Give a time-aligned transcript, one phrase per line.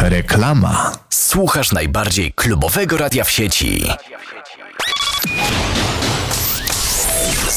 [0.00, 0.92] Reklama.
[1.10, 3.92] Słuchasz najbardziej klubowego radia w sieci.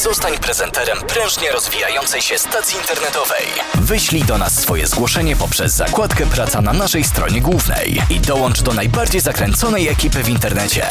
[0.04, 3.46] Zostań prezenterem prężnie rozwijającej się stacji internetowej.
[3.76, 8.74] Wyślij do nas swoje zgłoszenie poprzez zakładkę Praca na naszej stronie głównej i dołącz do
[8.74, 10.86] najbardziej zakręconej ekipy w internecie.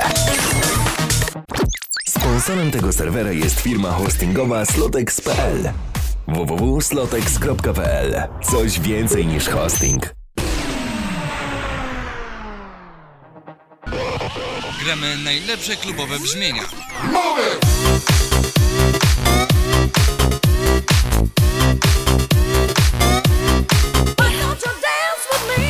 [2.08, 5.72] Sponsorem tego serwera jest firma hostingowa slotex.pl
[6.28, 10.21] www.slotex.pl Coś więcej niż hosting.
[14.92, 16.62] Gramy najlepsze klubowe brzmienia.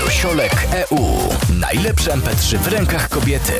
[0.04, 1.28] Dosiolek EU.
[1.60, 3.52] Najlepsze MP3 w rękach kobiety.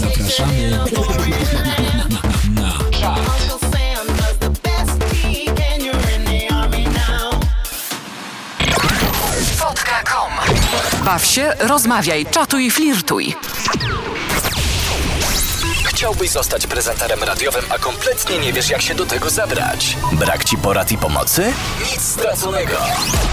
[0.00, 0.78] Zapraszamy
[11.04, 13.34] Baw się, rozmawiaj, czatuj, flirtuj.
[15.84, 19.96] Chciałbyś zostać prezenterem radiowym, a kompletnie nie wiesz, jak się do tego zabrać?
[20.12, 21.52] Brak ci porad i pomocy?
[21.80, 22.76] Nic straconego.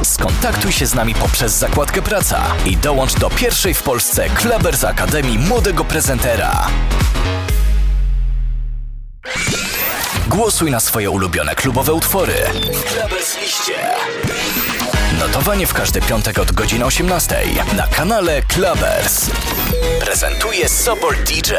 [0.04, 5.40] Skontaktuj się z nami poprzez zakładkę Praca i dołącz do pierwszej w Polsce Klebers Akademii
[5.40, 6.68] Młodego Prezentera.
[10.28, 12.34] Głosuj na swoje ulubione klubowe utwory.
[12.94, 13.74] Klebers liście.
[15.22, 17.36] Notowanie w każdy piątek od godziny 18
[17.78, 19.30] na kanale Klebers.
[20.06, 21.54] Prezentuje Sobor DJ.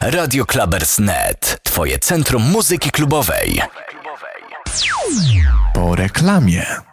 [0.00, 1.58] Radio Klabers.net.
[1.62, 3.62] Twoje centrum muzyki klubowej.
[5.74, 6.91] Po reklamie.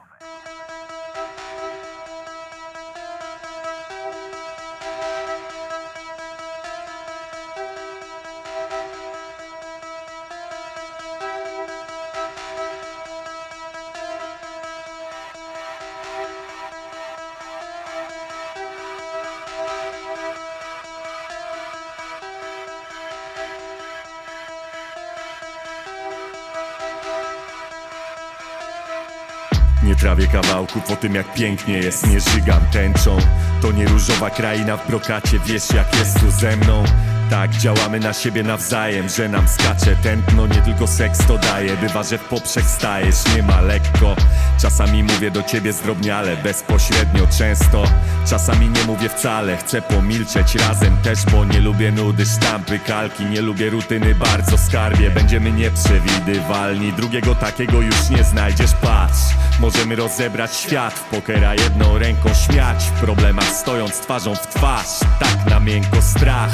[29.89, 32.08] Nie trawię kawałków po tym jak pięknie jest.
[32.08, 33.17] Nie żygam tęczą.
[33.61, 36.83] To nie różowa kraina w brokacie Wiesz jak jest tu ze mną
[37.30, 42.04] tak, działamy na siebie nawzajem, że nam skacze tętno Nie tylko seks to daje, bywa,
[42.04, 44.16] że w poprzek stajesz Nie ma lekko,
[44.62, 47.84] czasami mówię do ciebie zdrobniale Bezpośrednio, często,
[48.30, 53.42] czasami nie mówię wcale Chcę pomilczeć razem też, bo nie lubię nudy Sztampy, kalki, nie
[53.42, 59.20] lubię rutyny Bardzo skarbie, będziemy nieprzewidywalni Drugiego takiego już nie znajdziesz, patrz
[59.60, 62.84] Możemy rozebrać świat w pokera jedną ręką śmiać.
[62.84, 66.52] W problemach stojąc twarzą w twarz Tak na miękko strach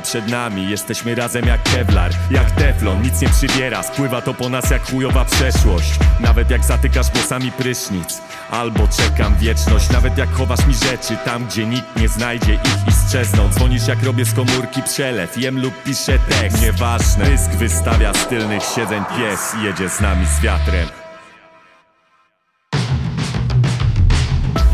[0.00, 0.70] przed nami.
[0.70, 3.02] Jesteśmy razem jak kevlar, jak teflon.
[3.02, 5.90] Nic nie przybiera, spływa to po nas jak chujowa przeszłość.
[6.20, 9.90] Nawet jak zatykasz włosami prysznic Albo czekam wieczność.
[9.90, 13.48] Nawet jak chowasz mi rzeczy tam, gdzie nikt nie znajdzie ich i strzezną.
[13.48, 18.62] Dzwonisz jak robię z komórki przelew Jem lub piszę tekst, nieważne Pysk wystawia z tylnych
[18.74, 21.03] siedzeń pies Jedzie z nami z wiatrem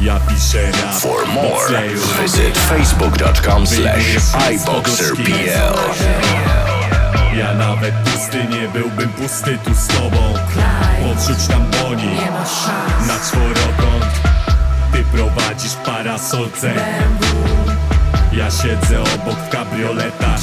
[0.00, 0.94] Ja piszę rap.
[0.94, 1.88] For more,
[2.22, 4.16] visit facebook.com slash
[4.52, 5.30] iboxerpl.
[7.36, 10.34] Ja nawet pusty nie byłbym pusty tu z tobą.
[11.02, 12.16] Podrzuć tam boni
[13.06, 14.20] Na czworokąt.
[14.92, 16.72] Ty prowadzisz parasolce.
[18.32, 20.40] Ja siedzę obok w kabrioletach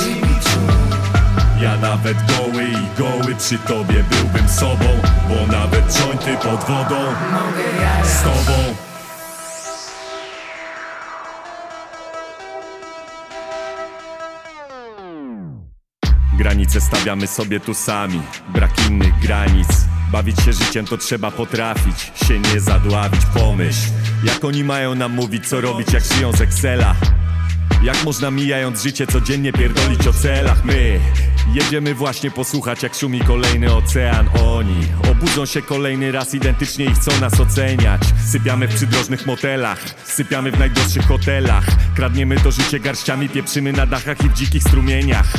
[1.62, 4.85] Ja nawet goły i goły przy tobie byłbym sobą
[5.29, 7.00] Bo nawet jointy pod wodą.
[8.03, 8.87] Z tobą
[16.47, 19.68] Granice stawiamy sobie tu sami, brak innych granic.
[20.12, 23.22] Bawić się życiem to trzeba potrafić, się nie zadławić.
[23.34, 23.90] Pomyśl,
[24.24, 26.96] jak oni mają nam mówić co robić jak żyją z Excela
[27.84, 31.00] Jak można mijając życie codziennie pierdolić o celach My?
[31.53, 34.29] Jedziemy właśnie posłuchać jak szumi kolejny ocean.
[34.44, 38.02] Oni obudzą się kolejny raz identycznie i chcą nas oceniać.
[38.26, 41.66] Sypiamy w przydrożnych motelach, sypiamy w najdroższych hotelach.
[41.96, 45.34] Kradniemy to życie garściami, pieprzymy na dachach i w dzikich strumieniach.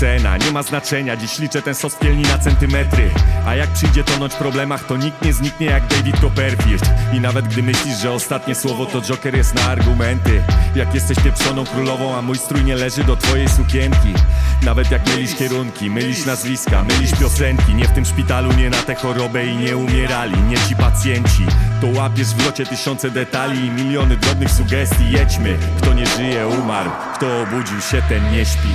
[0.00, 3.10] Cena nie ma znaczenia, dziś liczę ten sos pielni na centymetry.
[3.46, 6.84] A jak przyjdzie tonąć w problemach, to nikt nie zniknie jak David Copperfield.
[7.12, 10.42] I nawet gdy myślisz, że ostatnie słowo to Joker jest na argumenty.
[10.74, 14.14] Jak jesteś pieprzoną królową, a mój strój nie leży do twojej sukienki.
[14.62, 17.74] Nawet jak mylisz kierunki, mylisz nazwiska, mylisz piosenki.
[17.74, 21.46] Nie w tym szpitalu, nie na tę chorobę i nie umierali, nie ci pacjenci
[21.80, 25.10] To łapiesz w locie tysiące detali i miliony drobnych sugestii.
[25.10, 28.68] Jedźmy, kto nie żyje umarł, kto obudził się ten nie śpi.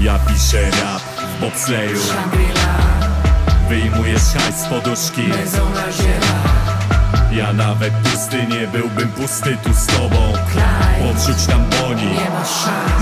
[0.00, 2.00] Ja piszę rap w bobsleju.
[3.68, 5.22] Wyjmujesz hajs z poduszki
[7.30, 10.32] Ja nawet pusty nie byłbym pusty tu z tobą.
[10.98, 12.16] Podrzuć tam boni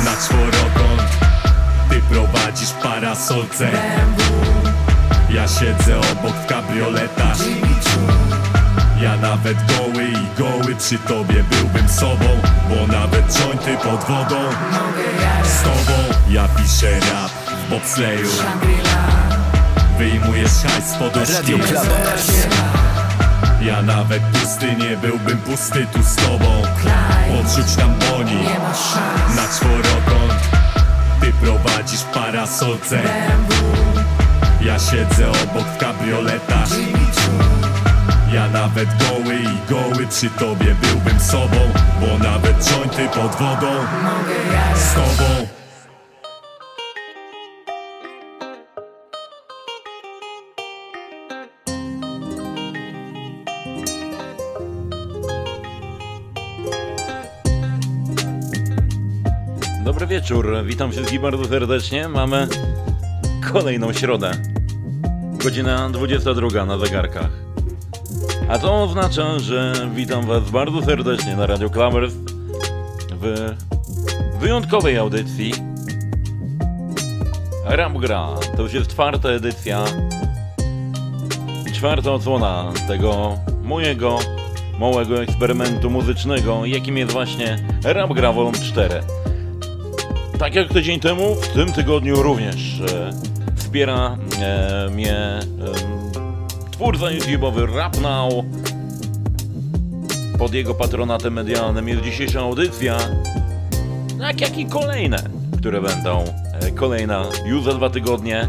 [0.04, 1.02] Na czworokąt.
[1.90, 3.68] Ty prowadzisz parasolce.
[5.30, 7.36] Ja siedzę obok w kabrioletach.
[9.00, 12.26] Ja nawet goły i goły przy tobie byłbym sobą
[12.68, 14.40] Bo nawet jointy pod wodą.
[15.44, 15.98] Z tobą
[16.28, 17.30] ja piszę rap
[17.66, 18.28] w bobsleju.
[19.98, 20.94] Wyjmujesz hajs
[21.34, 22.83] Radio Clubbers.
[23.60, 26.62] Ja nawet pusty nie byłbym pusty tu z tobą.
[27.28, 28.44] Podrzuć tam boni.
[29.36, 30.48] Na czworokąt.
[31.20, 32.98] Ty prowadzisz parasolce.
[34.60, 36.68] Ja siedzę obok w kabrioletach
[38.34, 41.56] ja nawet goły i goły przy tobie byłbym sobą
[42.00, 43.72] Bo nawet jointy pod wodą.
[44.74, 45.46] Z tobą
[60.14, 62.08] wieczór, witam wszystkich bardzo serdecznie.
[62.08, 62.48] Mamy
[63.52, 64.30] kolejną środę.
[65.44, 67.30] Godzina 22 na zegarkach.
[68.48, 72.14] A to oznacza, że witam Was bardzo serdecznie na Radio Clubbers
[73.10, 73.54] w
[74.40, 75.52] wyjątkowej audycji
[77.64, 78.28] Rap Gra.
[78.56, 79.84] To już jest czwarta edycja,
[81.72, 84.18] czwarta odsłona tego mojego
[84.78, 88.52] małego eksperymentu muzycznego, jakim jest właśnie Rap Gra Vol.
[88.52, 89.23] 4.
[90.38, 93.10] Tak jak tydzień temu, w tym tygodniu również e,
[93.56, 95.40] wspiera e, mnie e,
[96.70, 98.32] twórca YouTube'owy Rap Now.
[100.38, 102.98] Pod jego patronatem medialnym jest dzisiejsza audycja,
[104.18, 105.22] tak jak i kolejne,
[105.58, 106.24] które będą.
[106.74, 108.48] Kolejna już za dwa tygodnie,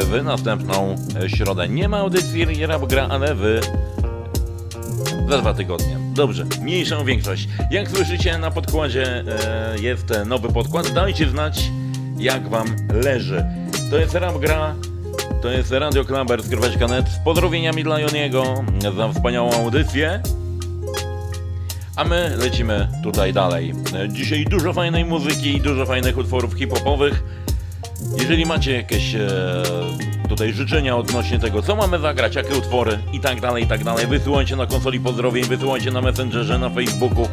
[0.00, 0.96] w następną
[1.26, 1.68] środę.
[1.68, 3.60] Nie ma audycji Rap Gra, ale wy
[5.28, 6.03] za dwa tygodnie.
[6.14, 7.48] Dobrze, mniejszą większość.
[7.70, 10.92] Jak słyszycie na podkładzie e, jest nowy podkład.
[10.92, 11.70] Dajcie znać
[12.18, 13.44] jak wam leży.
[13.90, 14.74] To jest Rap Gra,
[15.42, 18.64] to jest Radio Clubbers.net z pozdrowieniami dla Joniego
[18.96, 20.22] za wspaniałą audycję.
[21.96, 23.72] A my lecimy tutaj dalej.
[24.08, 27.43] Dzisiaj dużo fajnej muzyki, dużo fajnych utworów hip-hopowych.
[28.18, 29.28] Jeżeli macie jakieś e,
[30.28, 34.06] tutaj życzenia odnośnie tego, co mamy zagrać, jakie utwory i tak dalej, i tak dalej,
[34.06, 37.28] wysyłajcie na konsoli pozdrowień, wysyłajcie na Messengerze, na Facebooku,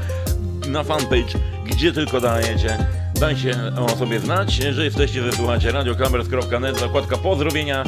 [0.68, 2.78] na fanpage, gdzie tylko dajecie.
[3.20, 7.84] Dajcie o sobie znać, że jesteście, że słuchacie radioclubbers.net, zakładka pozdrowienia.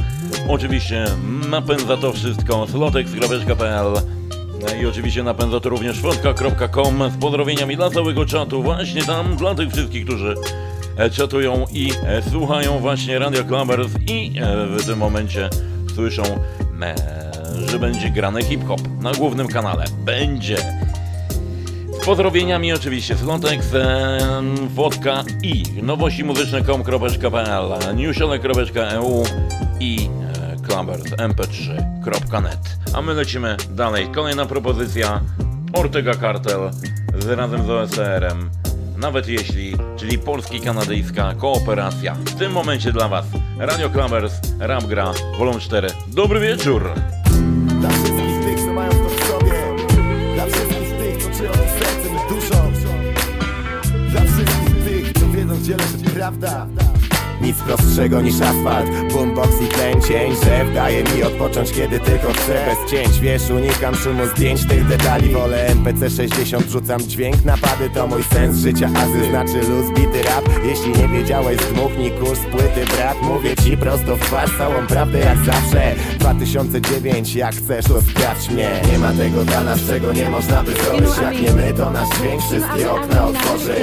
[0.48, 1.06] Oczywiście
[1.50, 3.94] napędza to wszystko slotex.pl
[4.82, 9.72] i oczywiście napędza to również fotka.com z pozdrowieniami dla całego czatu, właśnie tam, dla tych
[9.72, 15.50] wszystkich, którzy e, czatują i e, słuchają właśnie Radio Clubbers i e, w tym momencie
[15.96, 16.24] słyszą,
[16.82, 16.96] e,
[17.70, 19.86] że będzie grany hip-hop na głównym kanale.
[20.06, 20.58] Będzie.
[22.02, 23.68] Z pozdrowieniami oczywiście Slotex,
[24.68, 29.24] Wodka i nowości muzyczne.com.pl, newsiole.eu
[29.80, 30.10] i
[30.44, 32.78] e, Clubbers mp3.net.
[32.94, 34.08] A my lecimy dalej.
[34.08, 35.22] Kolejna propozycja
[35.74, 36.72] Ortega Cartel
[37.20, 38.50] z razem z OSR-em.
[39.04, 42.16] Nawet jeśli, czyli polski-kanadyjska kooperacja.
[42.16, 43.26] W tym momencie dla Was
[43.60, 45.88] Radio Clubbers, Rap Gra, Volum 4.
[46.08, 46.94] Dobry wieczór!
[47.80, 49.52] Dla wszystkich tych, co mają to w sobie
[50.36, 52.72] Dla wszystkich tych, co czują sercem i duszą
[54.12, 56.68] Dla wszystkich tych, co wiedzą, gdzie leży prawda
[57.54, 62.66] nic prostszego niż asfalt, boombox i ten cień Że daje mi odpocząć, kiedy tylko chcę.
[62.66, 65.68] Bez cięć, wiesz, unikam szumu zdjęć tych detali Wolę.
[65.68, 70.50] MPC 60, rzucam dźwięk Napady to mój sens życia, azy znaczy luz, bity rap.
[70.66, 73.22] Jeśli nie wiedziałeś, dmuchnij kurs płyty, brat.
[73.22, 75.96] Mówię ci prosto w twarz, całą prawdę jak zawsze.
[76.20, 78.70] 2009, jak chcesz, to sprawdź mnie.
[78.92, 81.18] Nie ma tego dla nas, czego nie można by zrobić.
[81.22, 83.76] Jak nie my, to nasz dźwięk wszystkie okna otworzy.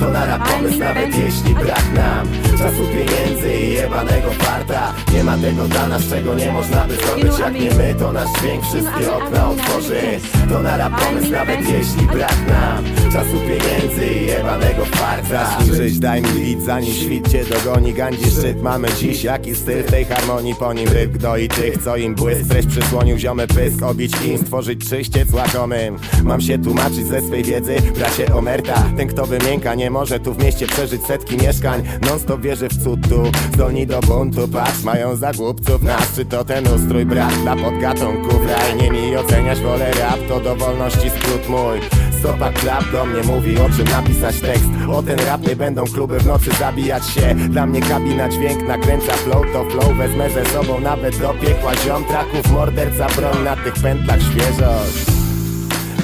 [0.00, 2.28] To na rap pomysł, nawet jeśli brak nam
[2.58, 3.13] Czasu pieniędzy
[3.60, 4.94] i jebanego farta.
[5.12, 8.28] Nie ma tego dla nas, czego nie można by zrobić Jak nie my, to nasz
[8.40, 10.00] dźwięk wszystkie okna otworzy.
[10.48, 16.50] To na pomysł, nawet jeśli brak nam Czasu pieniędzy i jebanego farta Żyć daj mi
[16.50, 17.92] idź zanim świt cię dogoni.
[17.92, 22.14] Gandzi szczyt mamy dziś, jaki styl tej harmonii Po nim ryb gnoi tych, co im
[22.14, 22.48] błysk.
[22.48, 27.76] Treść przysłonił ziomy pysk, obić im Stworzyć czyściec łakomym Mam się tłumaczyć ze swej wiedzy,
[27.96, 28.82] bracie Omerta.
[28.96, 31.82] Ten kto wymięka nie może tu w mieście przeżyć setki mieszkań.
[32.08, 33.22] Non stop wierzy w cud tu,
[33.54, 34.48] zdolni do buntu.
[34.48, 37.34] Patrz, mają za głupców nas, czy to ten ustrój brat?
[37.42, 41.80] Dla podgatunków raj, nie mi oceniać wolę rap To do wolności skrót mój
[42.24, 44.64] Stopa klap do mnie mówi O czym napisać tekst.
[44.88, 47.34] O ten rap nie będą kluby w nocy zabijać się.
[47.34, 51.74] Dla mnie kabina dźwięk nakręca flow to flow Wezmę ze sobą nawet do piekła.
[51.76, 55.23] Ziom Traków morderca broń na tych pętlach świeżość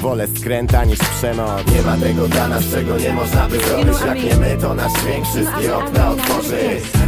[0.01, 1.61] Wolę skręta niż przemoc.
[1.75, 4.01] Nie ma tego dla nas, czego nie można by zrobić.
[4.05, 6.59] Jak nie my, to nasz dźwięk wszystkie okna otworzy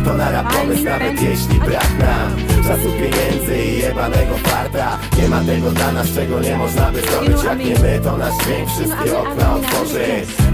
[0.06, 5.00] To na rap pomysł, nawet jeśli brak nam Czasu pieniędzy i jebanego farta.
[5.22, 7.44] Nie ma tego dla nas, czego nie można by zrobić.
[7.44, 10.06] Jak nie my, to nasz dźwięk wszystkie okna otworzy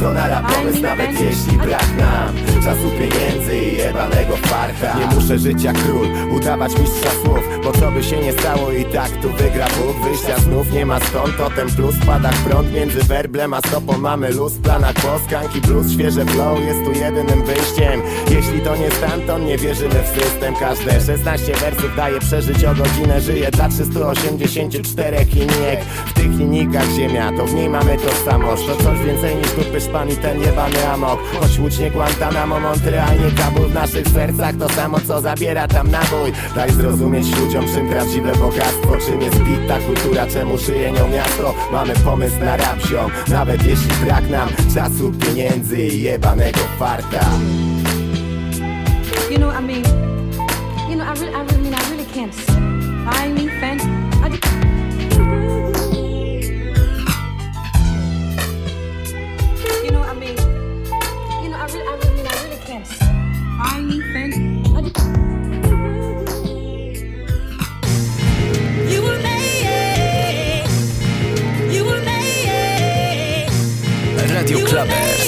[0.01, 4.99] To na rap pomysł, nawet jeśli brak nam Czasu pieniędzy i jebanego farta.
[4.99, 8.85] Nie muszę żyć jak król, udawać mistrza słów Bo co by się nie stało i
[8.85, 10.03] tak tu wygra Bóg.
[10.03, 13.97] Wyjścia znów nie ma stąd, to ten plus Pada prąd między werblem a stopą.
[13.97, 14.95] Mamy luz w planach
[15.67, 16.59] blues Świeże flow.
[16.59, 18.01] Jest tu jedynym wyjściem.
[18.31, 20.55] Jeśli to nie stamtąd, nie wierzymy w system.
[20.55, 23.21] Każde 16 wersów daje przeżyć o godzinę.
[23.21, 25.83] Żyję dla 384 linijek.
[26.05, 28.63] W tych linijkach ziemia, to w niej mamy tożsamość.
[28.65, 31.19] To coś więcej niż dupy szpan i ten jebany amok.
[31.39, 35.91] Choć łódź nie Guantanamo, Montreal, nie Kabul W naszych sercach to samo co zabiera tam
[35.91, 36.31] nabój.
[36.55, 38.97] Daj zrozumieć ludziom czym prawdziwe bogactwo.
[39.05, 41.53] Czym jest bit, ta kultura, czemu żyje nią miasto?
[41.71, 47.25] Mamy pomysł na rap ziom, nawet jeśli brak nam Czasu, pieniędzy i jebanego farta.
[49.31, 49.83] You know, I mean,
[50.89, 52.35] you know, I really, I really mean, I really can't.
[53.05, 54.08] Buy me fence.
[74.79, 75.27] Clubbers.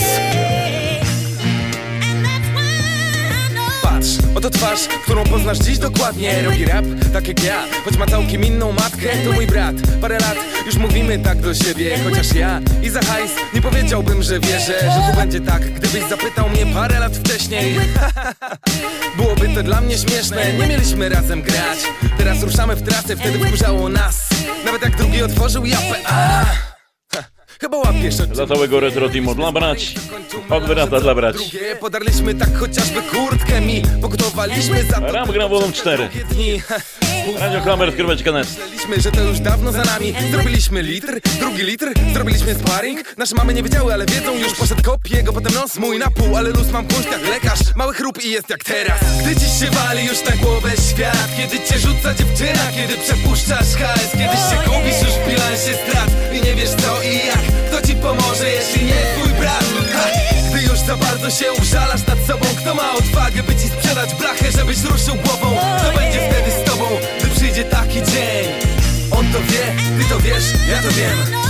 [3.83, 6.41] Patrz, oto twarz, którą poznasz dziś dokładnie.
[6.41, 10.35] Robi rap, tak jak ja, choć ma całkiem inną matkę To mój brat, parę lat,
[10.65, 15.11] już mówimy tak do siebie Chociaż ja i za hajs nie powiedziałbym, że wierzę Że
[15.11, 17.75] tu będzie tak, gdybyś zapytał mnie parę lat wcześniej.
[19.17, 21.79] Byłoby to dla mnie śmieszne, nie mieliśmy razem grać.
[22.17, 24.29] Teraz ruszamy w trasę, wtedy wkurzało nas.
[24.65, 26.09] Nawet jak drugi otworzył japę, a!
[26.09, 26.70] ha,
[27.61, 29.95] Chyba łapiesz o czym Dla całego retro teamu dla braci.
[30.49, 31.37] Od brata dla braci.
[31.37, 36.09] Drugie, podarliśmy tak chociażby kurtkę mi Pogotowaliśmy za Ram gra wolą 4.
[36.09, 36.61] drugie dni
[37.39, 38.47] Radio Klamer, skieroweczka net.
[38.47, 40.13] Myśleliśmy, że to już dawno za nami.
[40.31, 43.17] Zrobiliśmy litr, drugi litr, zrobiliśmy sparring.
[43.17, 44.53] Nasze mamy nie wiedziały, ale wiedzą już.
[44.53, 46.37] Poszedł kop, jego potem nos mój na pół.
[46.37, 48.99] Ale luz mam kunszt jak lekarz, mały chrup i jest jak teraz.
[49.21, 51.27] Gdy ci się wali już na głowę świat.
[51.37, 54.11] Kiedy cię rzuca dziewczyna, kiedy przepuszczasz hajs.
[54.11, 56.09] Kiedy się gubisz już w bilansie strat.
[56.33, 60.05] I nie wiesz co i jak, kto ci pomoże jeśli nie twój brat ha!
[60.49, 64.51] Gdy już za bardzo się użalasz nad sobą Kto ma odwagę by ci sprzedać blachę,
[64.51, 65.57] żebyś ruszył głową?
[65.79, 66.70] Kto będzie wtedy przyjdzie
[67.91, 68.45] taki dzień.
[69.11, 71.41] On to wie, ty to wiesz, ja to wiem.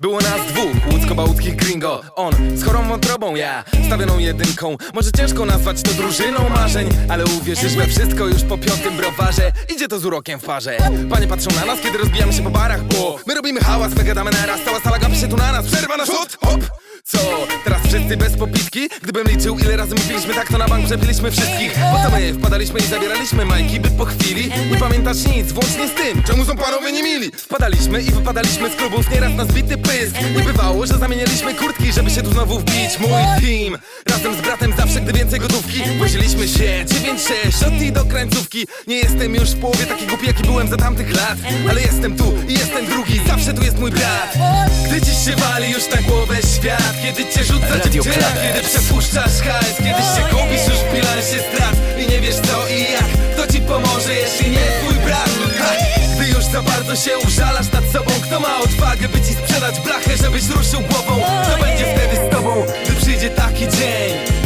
[0.00, 2.02] Było nas dwóch, łódzko-bałtyckich gringo.
[2.16, 4.76] On z chorą wątrobą, ja stawioną jedynką.
[4.94, 9.88] Może ciężko nazwać to drużyną marzeń Ale uwierzysz we wszystko już po piątym browarze Idzie
[9.88, 10.78] to z urokiem w parze.
[11.10, 12.84] Panie patrzą na nas, kiedy rozbijamy się po barach.
[12.84, 14.60] Bo my robimy hałas, my gadamy naraz.
[14.64, 16.60] Cała sala gapi się tu na nas, przerwa na rzut, hop
[17.04, 17.18] co?
[17.64, 18.88] Teraz wszyscy bez popitki?
[19.02, 21.72] Gdybym liczył ile razy my piliśmy tak to na bank przepiliśmy wszystkich.
[21.72, 25.94] Po co my wpadaliśmy i zabieraliśmy majki by po chwili Nie pamiętasz nic, włącznie z
[25.94, 27.30] tym Czemu są panowie nie mili?
[27.36, 30.14] Wpadaliśmy i wypadaliśmy z klubów Nieraz nas bity pysk.
[30.36, 32.98] Nie bywało, że zamienialiśmy kurtki Żeby się tu znowu wbić.
[32.98, 35.82] Mój team Razem z bratem zawsze gdy więcej gotówki.
[35.98, 38.66] Woziliśmy się 9-6 od do krańcówki.
[38.86, 41.38] Nie jestem już w połowie taki głupi jaki byłem za tamtych lat.
[41.70, 44.38] Ale jestem tu i jestem drugi Zawsze tu jest mój brat.
[44.86, 48.26] Gdy ci się wali już na głowę świat Kiedy cię rzuca Radio dziewczyna.
[48.42, 52.80] Kiedy przepuszczasz hajs Kiedy się gubisz już w bilansie strat I nie wiesz co i
[52.92, 55.70] jak Kto ci pomoże jeśli nie twój brat ha!
[56.16, 60.16] Gdy już za bardzo się użalasz nad sobą Kto ma odwagę by ci sprzedać blachę
[60.16, 64.40] Żebyś ruszył głową Kto będzie wtedy z tobą Gdy przyjdzie taki dzień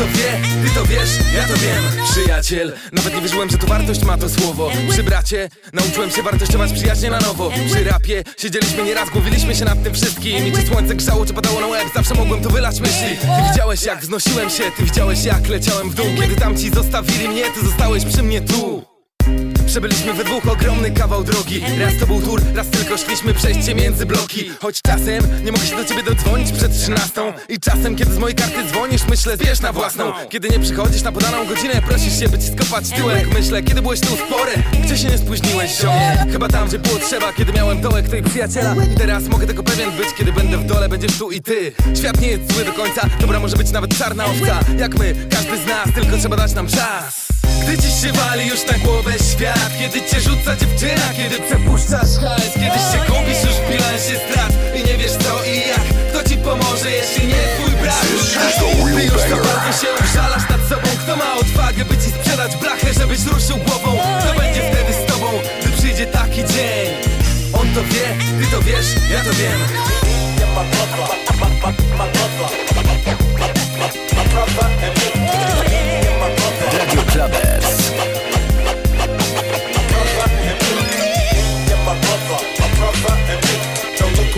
[0.00, 2.06] to wie, ty to wiesz, ja to wiem.
[2.10, 4.70] Przyjaciel, nawet nie wierzyłem, że to wartość ma to słowo.
[4.90, 7.50] Przy bracie, nauczyłem się wartościować przyjaźnie na nowo.
[7.66, 10.46] Przy rapie, siedzieliśmy nieraz, głowiliśmy się nad tym wszystkim.
[10.46, 13.16] I czy słońce grzało, czy padało na łeb, zawsze mogłem to wylać myśli.
[13.20, 16.06] Ty widziałeś jak wznosiłem się, ty widziałeś jak leciałem w dół.
[16.20, 18.89] Kiedy tamci zostawili mnie, ty zostałeś przy mnie tu
[19.70, 21.62] Przebyliśmy we dwóch ogromny kawał drogi.
[21.80, 24.50] Raz to był tur, raz tylko szliśmy przejście między bloki.
[24.60, 27.32] Choć czasem nie mogę się do ciebie dodzwonić przed trzynastą.
[27.48, 30.12] I czasem kiedy z mojej karty dzwonisz myślę zbierz na własną.
[30.30, 33.34] Kiedy nie przychodzisz na podaną godzinę prosisz się by ci skopać tyłek.
[33.34, 34.52] Myślę kiedy byłeś tu spory,
[34.84, 36.26] gdzie się nie spóźniłeś ziomie?
[36.32, 38.74] Chyba tam gdzie było trzeba, kiedy miałem dołek twojego przyjaciela.
[38.98, 41.72] Teraz mogę tego pewien być, kiedy będę w dole będziesz tu i ty.
[41.98, 44.60] Świat nie jest zły do końca, dobra może być nawet czarna owca.
[44.78, 47.29] Jak my, każdy z nas, tylko trzeba dać nam czas
[47.70, 52.52] gdy dziś się wali już na głowę świat Kiedy cię rzuca dziewczyna, kiedy przepuszczasz hajs
[52.54, 56.36] Kiedy się gubisz już w bilansie strat I nie wiesz co i jak Kto ci
[56.36, 58.00] pomoże, jeśli nie twój brat
[58.96, 62.94] Ty już za bardzo się obżalasz nad sobą Kto ma odwagę, by ci sprzedać blachę
[62.98, 65.26] Żebyś ruszył głową Kto będzie wtedy z tobą,
[65.62, 66.88] gdy przyjdzie taki dzień
[67.52, 68.06] On to wie,
[68.40, 69.60] ty to wiesz, ja to wiem
[70.38, 71.08] Nie ma prawa,
[71.40, 72.48] ma prawa,
[74.16, 74.79] ma prawa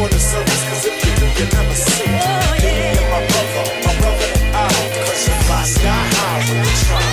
[0.02, 2.06] The surface, cause if you do, you never see.
[2.06, 4.58] Me and my brother, my brother and I,
[5.06, 7.06] cause you fly sky high when you try.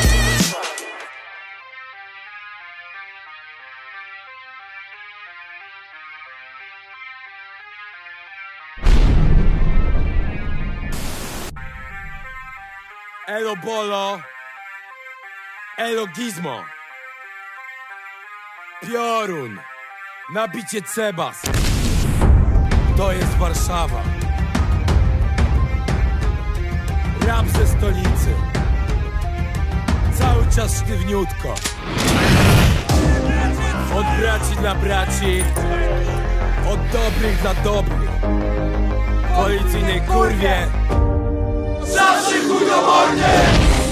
[13.27, 14.23] Elo Bolo.
[15.77, 16.65] Elo Gizmo.
[18.81, 19.59] Piorun.
[20.33, 21.58] Nabicie Cebas
[22.99, 24.03] To jest Warszawa.
[27.27, 28.33] Rap ze stolicy.
[30.13, 31.53] Cały czas sztywniutko.
[33.95, 35.43] Od braci dla braci
[36.69, 38.09] Od dobrych dla dobrych.
[39.35, 40.67] Policyjnej kurwie.
[41.83, 43.33] Zawsze chujobornie!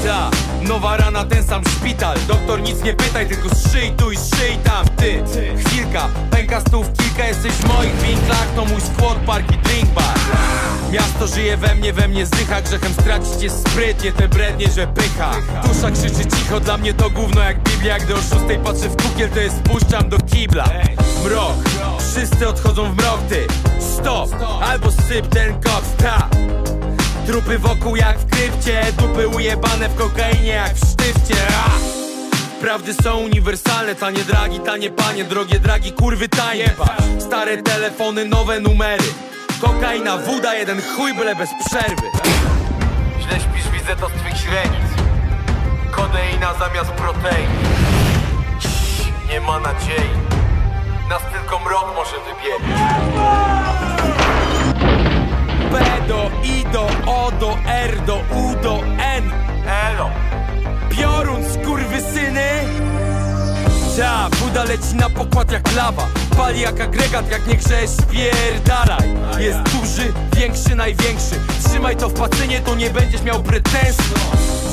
[0.05, 0.29] Ta,
[0.67, 2.17] nowa rana, ten sam szpital.
[2.27, 4.85] Doktor nic nie pytaj, tylko strzyj tu i strzyj tam.
[4.87, 5.23] Ty,
[5.57, 10.19] chwilka, pęka stów kilka Jesteś w moich winklach, to mój squad park i drink bar.
[10.91, 12.61] Miasto żyje we mnie, we mnie zdycha.
[12.61, 15.31] Grzechem stracić jest sprytnie, te brednie, że pycha.
[15.63, 17.99] Dusza krzyczy cicho, dla mnie to gówno jak Biblia.
[17.99, 20.65] Gdy o szóstej patrzę w kukiel, to je spuszczam do kibla.
[21.25, 21.55] Mrok,
[22.11, 23.47] wszyscy odchodzą w mrok, ty.
[23.79, 24.29] Stop,
[24.61, 26.29] albo syp ten koks, ta
[27.27, 31.35] Trupy wokół jak w krypcie Dupy ujebane w kokainie jak w sztywcie!
[32.61, 36.73] Prawdy są uniwersalne, tanie dragi, tanie panie Drogie dragi, kurwy tanie.
[37.19, 39.03] Stare telefony, nowe numery.
[39.61, 42.07] Kokaina, woda, jeden chuj byle bez przerwy.
[43.21, 44.91] Źle śpisz, widzę to z twych źrenic.
[45.91, 47.49] Kodeina zamiast protein.
[49.29, 50.09] Nie ma nadziei.
[51.09, 52.77] Nas tylko mrok może wybielić.
[55.71, 59.31] P do I do O do R do U do N.
[59.67, 60.09] Elo.
[60.89, 62.47] Piorun, skurwysyny.
[63.97, 66.07] Ta, woda leci na pokład jak lawa.
[66.37, 69.09] Pali jak agregat, jak nie grzesz, spierdalaj.
[69.39, 71.35] Jest duży, większy, największy.
[71.63, 74.15] Trzymaj to w pacynie, to nie będziesz miał pretensji.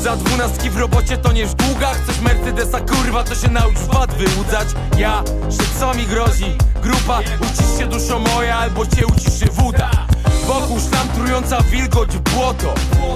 [0.02, 1.96] Za dwunastki w robocie to nie w długach.
[2.02, 4.68] Chcesz Mercedesa, kurwa, to się naucz wad wyłudzać.
[4.98, 6.56] Ja, że co mi grozi?
[6.82, 10.13] Grupa, ucisz się duszo moja Albo cię uciszy woda
[10.46, 12.74] Wokół szlam trująca wilgoć błoto.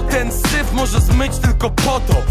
[0.09, 2.23] Ten syf może zmyć tylko potop.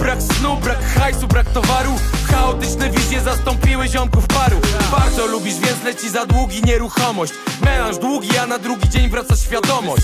[0.00, 1.92] Brak snu, brak hajsu, brak towaru.
[2.30, 4.60] Chaotyczne wizje zastąpiły ziomków paru.
[4.90, 7.32] Bardzo lubisz, więc leci za długi nieruchomość.
[7.64, 10.02] Melanż długi, a na drugi dzień wraca świadomość.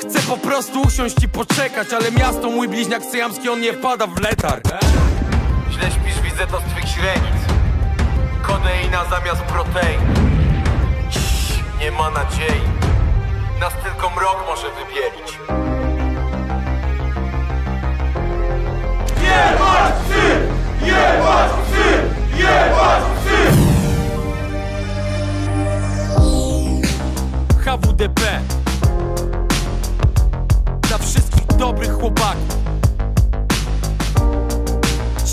[0.00, 4.20] Chcę po prostu usiąść i poczekać Ale miasto mój bliźniak syjamski, on nie wpada w
[4.20, 4.64] letarg
[5.70, 7.42] Źle śpisz, widzę to z twych źrenic.
[8.42, 10.00] Kodeina zamiast protein.
[11.80, 12.77] Nie ma nadziei
[13.60, 15.38] Nas tylko mrok może wybielić
[19.22, 20.48] Jebać psy!
[20.82, 22.02] Jebać psy!
[22.36, 23.52] Jebać psy!
[27.64, 28.20] HWDP
[30.82, 32.56] Dla wszystkich dobrych chłopaków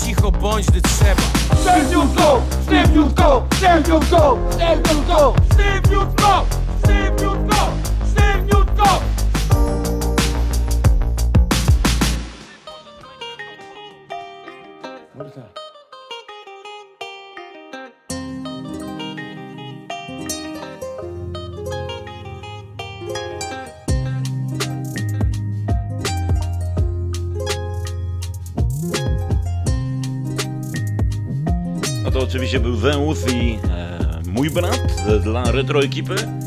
[0.04, 1.22] Cicho bądź, gdy trzeba
[1.60, 2.42] Sztywniutko!
[2.62, 3.46] Sztywniutko!
[3.56, 4.38] Sztywniutko!
[4.50, 5.34] Sztywniutko!
[5.34, 5.34] Sztywniutko!
[5.52, 6.44] Sztywniutko!
[6.84, 7.85] Sztywniutko!
[8.76, 8.84] No
[32.12, 36.45] to oczywiście był Zeus i e, mój brat e, dla retro ekipy.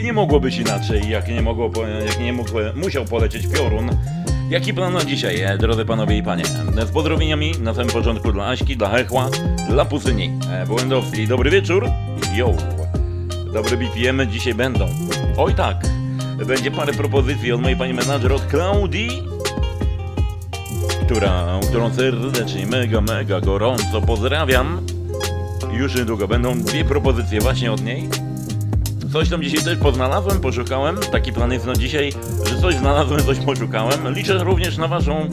[0.00, 1.70] I nie mogło być inaczej, jak nie mogło,
[2.06, 3.90] jak nie mógł, musiał polecieć piorun.
[4.50, 6.44] Jaki plan na dzisiaj, e, drodzy panowie i panie?
[6.78, 9.28] E, Z pozdrowieniami na samym początku dla Aśki, dla Hechła,
[9.68, 11.28] dla Pusyni, e, Błędowskiej.
[11.28, 11.88] Dobry wieczór.
[12.34, 12.54] Yo.
[13.52, 14.88] Dobre BPM dzisiaj będą.
[15.36, 15.76] Oj tak.
[16.46, 19.22] Będzie parę propozycji od mojej pani menadżer, od Klaudii,
[21.06, 24.86] która, którą serdecznie, mega, mega gorąco pozdrawiam.
[25.72, 28.08] Już niedługo będą dwie propozycje właśnie od niej.
[29.12, 30.96] Coś tam dzisiaj też poznalazłem, poszukałem.
[31.12, 32.12] Taki plan jest na dzisiaj,
[32.46, 34.14] że coś znalazłem, coś poszukałem.
[34.14, 35.30] Liczę również na waszą,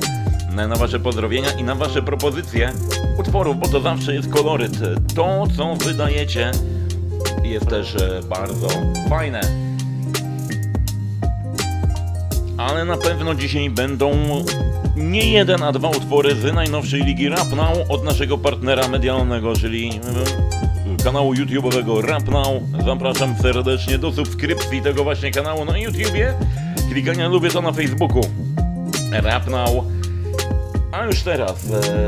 [0.55, 2.73] na wasze pozdrowienia i na wasze propozycje
[3.19, 4.79] utworów, bo to zawsze jest koloryt.
[5.15, 6.51] To, co wydajecie,
[7.43, 8.67] jest też e, bardzo
[9.09, 9.67] fajne.
[12.57, 14.11] ale na pewno dzisiaj będą
[14.95, 17.47] nie jeden, a dwa utwory z najnowszej ligi Rap
[17.89, 20.25] od naszego partnera medialnego, czyli mm,
[21.03, 22.61] kanału YouTube'owego Rap Now.
[22.85, 26.33] Zapraszam serdecznie do subskrypcji tego właśnie kanału na YouTubie,
[26.91, 28.21] klikania lubię to na Facebooku.
[29.11, 29.69] Rap Now.
[30.91, 32.07] A już teraz e,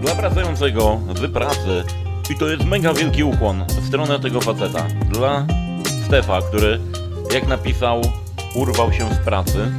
[0.00, 1.84] dla pracującego z pracy
[2.30, 4.86] i to jest mega wielki ukłon w stronę tego faceta.
[5.10, 5.46] Dla
[6.06, 6.80] Stefa, który
[7.34, 8.02] jak napisał,
[8.54, 9.72] urwał się z pracy.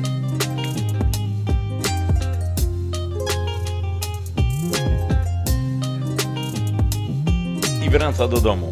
[7.93, 8.69] Wraca do domu.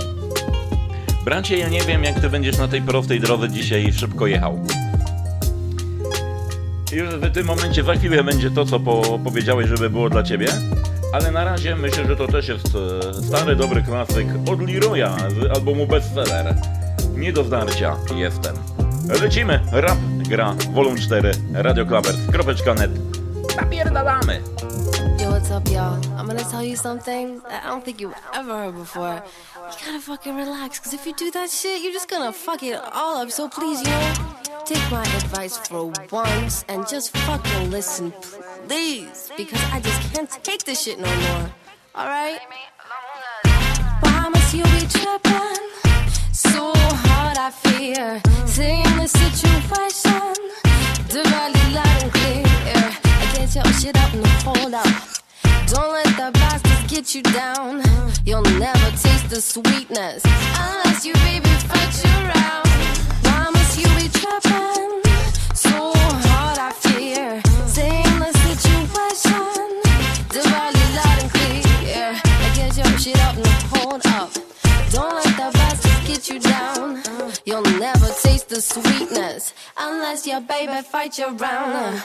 [1.25, 4.60] Bracie, ja nie wiem, jak ty będziesz na tej prostej drodze dzisiaj szybko jechał.
[6.91, 10.47] Już w tym momencie, za chwilę będzie to, co po powiedziałeś, żeby było dla ciebie.
[11.13, 15.57] Ale na razie myślę, że to też jest e, stary, dobry klasyk od Leroya z
[15.57, 16.55] albumu Bestseller.
[17.15, 18.55] Nie do zdarcia jestem.
[19.21, 19.97] Lecimy, rap
[20.29, 22.91] gra, volum 4, radioclavers.net.
[23.55, 24.41] Napierdalamy!
[25.31, 25.95] What's up, y'all?
[26.19, 29.23] I'm gonna tell you something that I don't think you've ever heard before.
[29.55, 32.75] You gotta fucking relax, cause if you do that shit, you're just gonna fuck it
[32.75, 33.31] all up.
[33.31, 33.95] So please, you
[34.65, 38.11] take my advice for once and just fucking listen,
[38.67, 39.31] please.
[39.37, 41.49] Because I just can't take this shit no more.
[41.95, 42.41] Alright?
[44.03, 45.63] Must you be tripping?
[46.33, 48.21] So hard, I fear.
[48.45, 50.33] Seeing the situation,
[51.07, 52.43] divided loud and clear.
[52.45, 55.20] I get your shit up and hold up.
[55.71, 57.81] Don't let the bastards get you down.
[58.25, 62.67] You'll never taste the sweetness unless you baby fuck you around.
[63.53, 64.99] Must you be tripping?
[65.55, 65.93] So
[66.27, 67.41] hard, I fear.
[67.67, 69.63] Seeing the situation,
[70.27, 72.19] divided loud and clear.
[72.25, 74.29] I get your shit up and hold up.
[74.91, 77.01] Don't let the bastards get you down.
[77.45, 82.03] You'll never taste the sweetness unless your baby fight you around.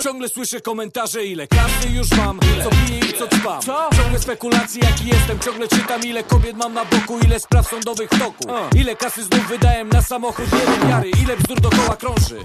[0.00, 3.60] Ciągle słyszę komentarze, ile kasy już mam Co piję i co ćpam
[3.96, 8.18] Ciągle spekulacje jaki jestem Ciągle czytam ile kobiet mam na boku Ile spraw sądowych w
[8.18, 8.44] toku
[8.76, 12.42] Ile kasy znów wydałem na samochód nie miary Ile bzdur dokoła krąży.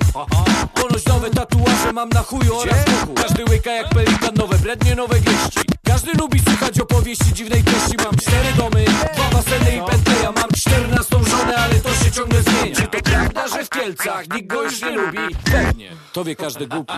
[0.74, 3.14] Ponoć nowe tatuaże mam na chuju oraz boku.
[3.14, 8.16] Każdy łyka jak pelikan Nowe brednie, nowe glieści Każdy lubi słuchać opowieści dziwnej treści Mam
[8.16, 12.82] cztery domy, dwa baseny i Bentleya Mam czternastą żonę, ale to się ciągle zmienia Czy
[12.82, 15.18] to prawda, że w Kielcach nikt go już nie lubi?
[15.52, 16.94] Pewnie, to wie każdy głupi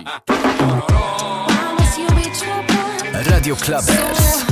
[3.13, 4.45] Radio Clubbers.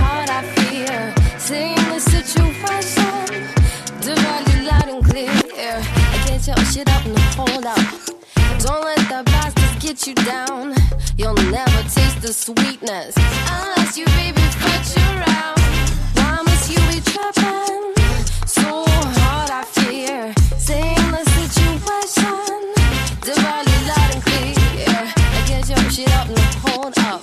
[6.28, 8.23] Get your shit up and hold up.
[8.64, 10.74] Don't let the bastards get you down.
[11.18, 15.60] You'll never taste the sweetness unless you baby put you around.
[16.46, 17.92] Must you be tripping?
[18.48, 18.86] So
[19.20, 22.72] hard I fear, seeing the situation,
[23.20, 25.12] divided loud and clear.
[25.18, 27.22] I get your shit up and hold up.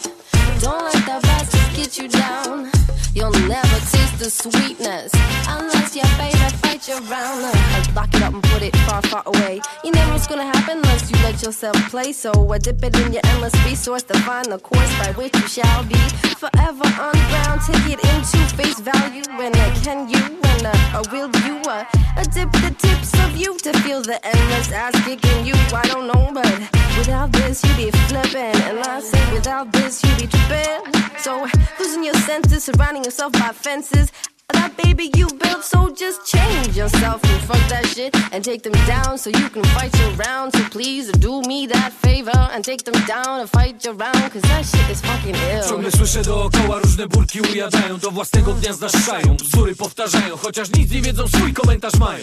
[0.61, 2.71] Don't let the bastards get you down.
[3.15, 5.11] You'll never taste the sweetness
[5.49, 7.41] unless your baby fight you around.
[7.41, 9.63] I lock it up and put it far, far away.
[9.83, 12.13] You never know what's gonna happen unless you let yourself play.
[12.13, 15.49] So I dip it in your endless resource to find the course by which you
[15.49, 15.97] shall be
[16.37, 17.63] forever underground.
[17.65, 19.25] Take it into face value.
[19.41, 21.87] And uh, can you and uh, will you uh,
[22.19, 25.55] uh, dip the tips of you to feel the endless ass kicking you?
[25.73, 26.61] I don't know, but
[26.99, 31.01] without this you be flipping, and I say without this you be tripping.
[31.21, 31.47] So
[31.79, 34.10] losing your senses, surrounding yourself by fences.
[34.53, 38.73] That baby you built, so just change yourself and fuck that shit and take them
[38.87, 40.53] down so you can fight your round.
[40.57, 44.43] So please do me that favor and take them down and fight your round, cause
[44.43, 45.69] that shit is fucking ill.
[45.69, 51.03] Ciągle słyszę dookoła różne burki ujadają Do własnego dnia zdaszają, bzdury powtarzają Chociaż nic nie
[51.03, 52.23] wiedzą, swój komentarz mają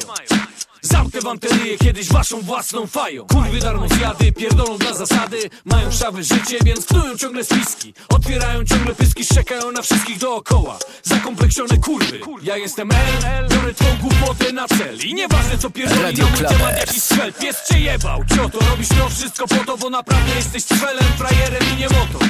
[0.87, 3.25] Zamknę wam te ryje kiedyś waszą własną fają.
[3.25, 5.49] Kurwy darmo zjady, pierdolą dla zasady.
[5.65, 7.93] Mają szawe życie, więc knują ciągle spiski.
[8.09, 10.79] Otwierają ciągle pyski, szczekają na wszystkich dookoła.
[11.03, 12.19] Zakompleksione kurwy.
[12.41, 14.97] Ja jestem L, biorę twą głupotę na cel.
[15.05, 18.89] I nieważne co pierdoli na mój temat jakiś cel Pies cię jebał, cioto Robisz?
[18.89, 22.25] To wszystko po to, bo naprawdę jesteś cwelem, frajerem i nie moto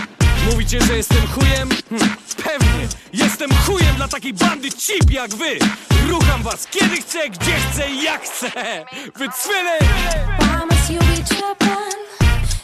[0.51, 1.69] Mówicie, że jestem chujem?
[1.89, 5.59] Hm, pewnie, jestem chujem dla takiej bandy cip jak wy.
[6.07, 9.77] Rucham was kiedy chcę, gdzie chcę i jak chcę Wy cwele!
[10.39, 11.99] Why must you be tripping?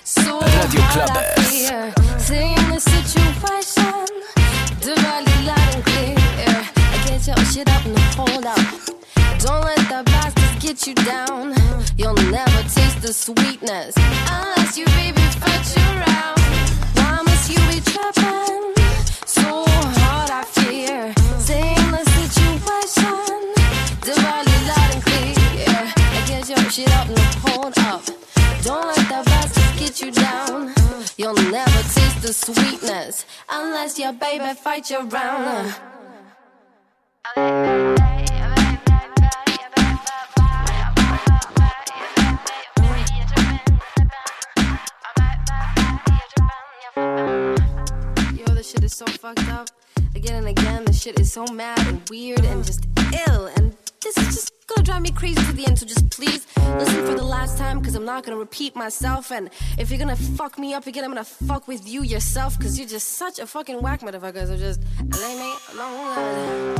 [0.04, 2.20] So Radio hard I Clubbers.
[2.22, 4.06] seeing the situation,
[4.80, 6.16] divided loud and clear.
[6.48, 8.60] I get your shit up and hold up.
[9.40, 11.54] Don't let the bastards get you down.
[11.98, 16.13] You'll never taste the sweetness unless you baby fuck you around.
[30.04, 30.74] You down.
[31.18, 35.76] You'll never taste the sweetness unless your baby fights you round.
[48.36, 49.70] Yo, this shit is so fucked up.
[50.16, 52.86] Again and again, this shit is so mad and weird and just
[53.28, 53.48] ill.
[53.56, 55.80] And this is just gonna drive me crazy to the end.
[55.80, 59.32] So just please listen for the last time, because I'm not gonna repeat myself.
[59.32, 62.78] And if you're gonna fuck me up again, I'm gonna fuck with you yourself, because
[62.78, 64.46] you're just such a fucking whack motherfucker.
[64.48, 66.78] So just leave me alone.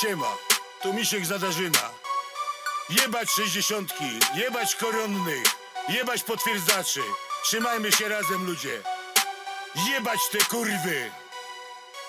[0.00, 0.32] Siema,
[0.82, 1.90] tu Misiek Zadarzyna.
[2.90, 5.44] Jebać sześćdziesiątki, jebać koronnych,
[5.88, 7.00] jebać potwierdzaczy.
[7.44, 8.82] Trzymajmy się razem, ludzie.
[9.90, 11.10] Jebać te kurwy.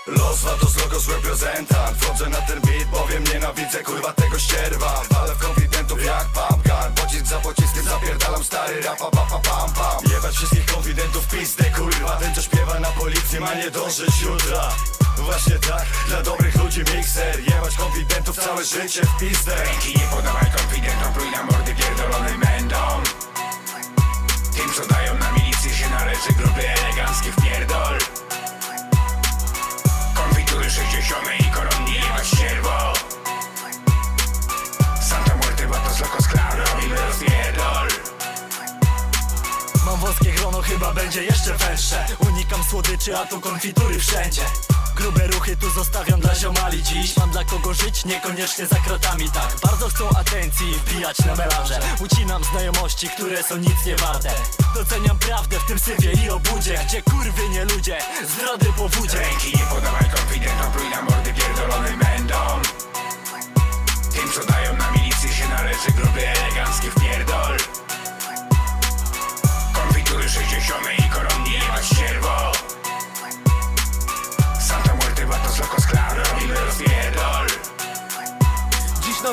[0.08, 5.38] Los Vatos Logos reprezentant Wchodzę na ten beat, bowiem nienawidzę kurwa tego ścierwa Walę w
[5.38, 10.66] konfidentów jak pumpgun Pocisk za pociskiem zapierdalam stary rapa pa, pa, pam pam Jebać wszystkich
[10.66, 14.72] konfidentów pizdę kurwa Ten co śpiewa na policję ma nie dążyć jutra
[15.20, 17.40] Właśnie tak, dla dobrych ludzi mikser.
[17.40, 19.56] Jebać konfidentów całe życie w pizdę.
[19.56, 22.78] Ręki nie podawaj konfidentom, pluj na mordy pierdolonym będą
[24.56, 27.98] Tym co dają na milicję się należy gruby elegancki wpierdol
[30.16, 32.94] Konfitury 60 i koronni jebać ścierwo
[35.10, 37.59] Santa Muerte, Vatos Locos Clown, robimy rozpierdol
[40.10, 42.06] Wąskie grono, chyba będzie jeszcze węższe.
[42.20, 44.42] Unikam słodyczy, a tu konfitury wszędzie.
[44.96, 47.18] Grube ruchy tu zostawiam dla ziomali dziś.
[47.18, 49.56] Mam dla kogo żyć, niekoniecznie za kratami tak.
[49.64, 51.80] Bardzo chcą atencji wbijać na melanże.
[52.00, 54.30] Ucinam znajomości, które są nic nie warte.
[54.76, 59.58] Doceniam prawdę w tym syfie i obudzie Gdzie kurwy nie ludzie, zdrady po wódzie Ręki
[59.58, 62.36] nie podawaj konfidentom, pluj na mordy pierdolonym będą
[64.14, 67.58] Tym co dają na milicję się należy gruby elegancki wpierdol
[70.30, 72.39] 60 i koronni jebać ścierwo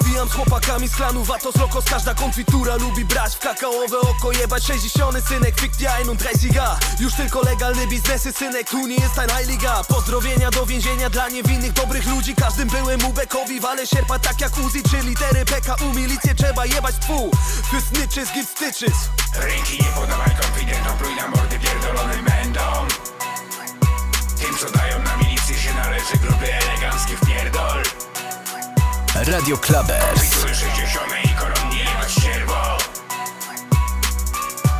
[0.00, 1.85] nawijam z chłopakami z klanu Vatos Locos.
[1.85, 6.48] Każda konfitura lubi brać w kakaowe oko Jebać 60 synek, fikcja und 30
[7.00, 11.72] Już tylko legalne biznesy synek, tu nie jest ein Heiliga Pozdrowienia do więzienia dla niewinnych
[11.72, 12.35] dobrych ludzi.
[12.35, 17.30] Każdym byłem ubekowi, wale sierpa tak jak Uzi Czy litery PKU, milicję trzeba jebać tfu
[17.70, 18.96] Für snitches give stitches
[19.35, 22.87] Ręki nie podawaj konfidentom, pluj na mordy pierdolonym będą
[24.38, 28.06] Tym co dają na milicję się należy gruby elegancki wpierdol
[29.24, 30.20] Radio Clubbers.
[30.20, 32.79] Konfitury 60 i koronni jebać ścierwo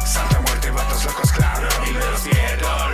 [0.07, 2.93] Santa Muerte, Vatos Locos Clown, robimy rozpierdol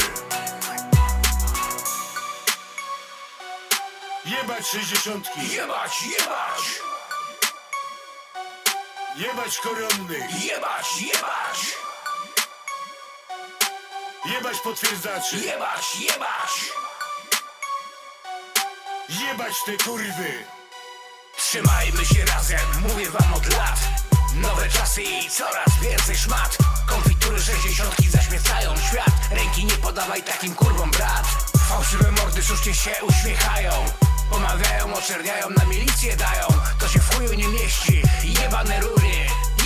[4.24, 5.40] Jebać sześćdziesiątki.
[5.52, 6.83] Jebać, jebać
[9.16, 10.44] Jebać koronnych.
[10.44, 11.76] Jebać, jebać
[14.24, 15.37] Jebać potwierdzaczy.
[15.37, 16.72] Jebać, jebać
[19.09, 20.62] Jebać te kurwy.
[21.42, 23.81] Trzymajmy się razem, mówię wam od lat.
[24.35, 26.59] Nowe czasy i coraz więcej szmat.
[26.87, 29.14] Konfitury 60 zaśmiecają świat.
[29.31, 31.26] Ręki nie podawaj takim kurwom brat.
[31.68, 33.70] Fałszywe mordy szuszcie się uśmiechają.
[34.31, 36.46] Pomawiają, oczerniają, na milicję dają.
[36.78, 38.02] To się w chuju nie mieści.
[38.40, 39.12] Jebane rury.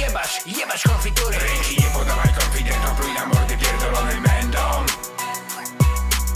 [0.01, 1.39] Jebać, jebać konfitury.
[1.39, 4.87] Ręki nie podawaj konfidentom Pluj na mordy pierdolonym będą.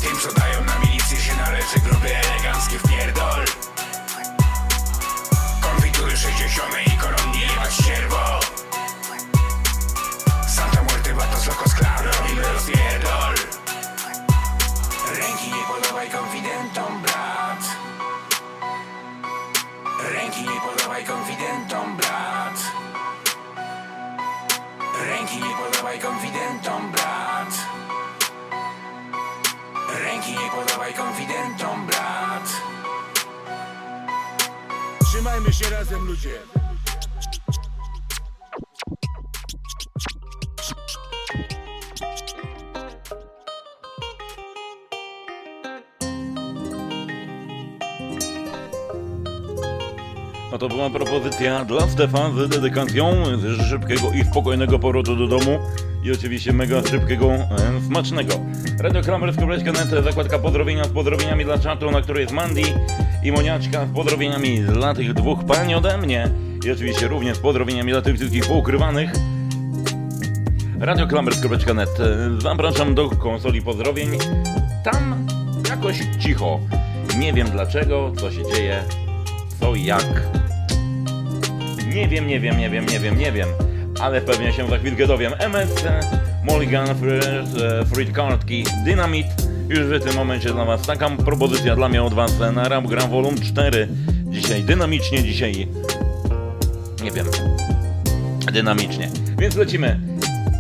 [0.00, 3.44] Tym co dają na milicję się należy gruby elegancki wpierdol
[6.11, 8.40] Konfitury 60 i koronni jebać ścierwo
[10.49, 13.35] Santa Muerte, Vatos Locos Clown, robimy rozpierdol.
[15.18, 17.62] Ręki nie podawaj konfidentom, brat.
[20.12, 22.59] Ręki nie podawaj konfidentom, brat.
[25.07, 27.53] Ręki nie podawaj konfidentom, brat.
[30.05, 31.60] Ręki nie podawaj konfidentom,
[35.40, 36.31] Trzymajmy się razem, ludzie.
[50.53, 55.59] No to była propozycja dla Stefa z dedykacją z szybkiego i spokojnego powrotu do domu
[56.05, 57.46] i oczywiście mega szybkiego, e,
[57.87, 58.35] smacznego.
[58.81, 62.62] Radio Kramer.net, zakładka pozdrowienia z pozdrowieniami dla czatu, na której jest Mandy
[63.22, 66.28] i Moniaczka z pozdrowieniami dla tych dwóch pań ode mnie
[66.66, 69.11] i oczywiście również z pozdrowieniami dla tych wszystkich poukrywanych.
[70.80, 71.98] radioklamers.net.
[72.38, 74.11] Zapraszam do konsoli pozdrowień.
[74.85, 75.26] Tam
[75.68, 76.61] jakoś cicho.
[77.18, 78.83] Nie wiem dlaczego, co się dzieje,
[79.61, 80.22] co jak.
[81.94, 83.48] Nie wiem, nie wiem, nie wiem, nie wiem, nie wiem,
[84.00, 85.33] ale pewnie się za chwilkę dowiem.
[85.38, 85.85] MS,
[86.44, 86.87] Mulligan,
[87.92, 89.26] Fruit Kartki, Dynamit.
[89.70, 93.11] Już w tym momencie dla Was taka propozycja dla mnie od Was na Rap Gram
[93.11, 93.88] Volume 4.
[94.24, 95.68] Dzisiaj dynamicznie, dzisiaj
[97.02, 97.26] nie wiem,
[98.52, 99.11] dynamicznie.
[99.38, 100.00] Więc lecimy.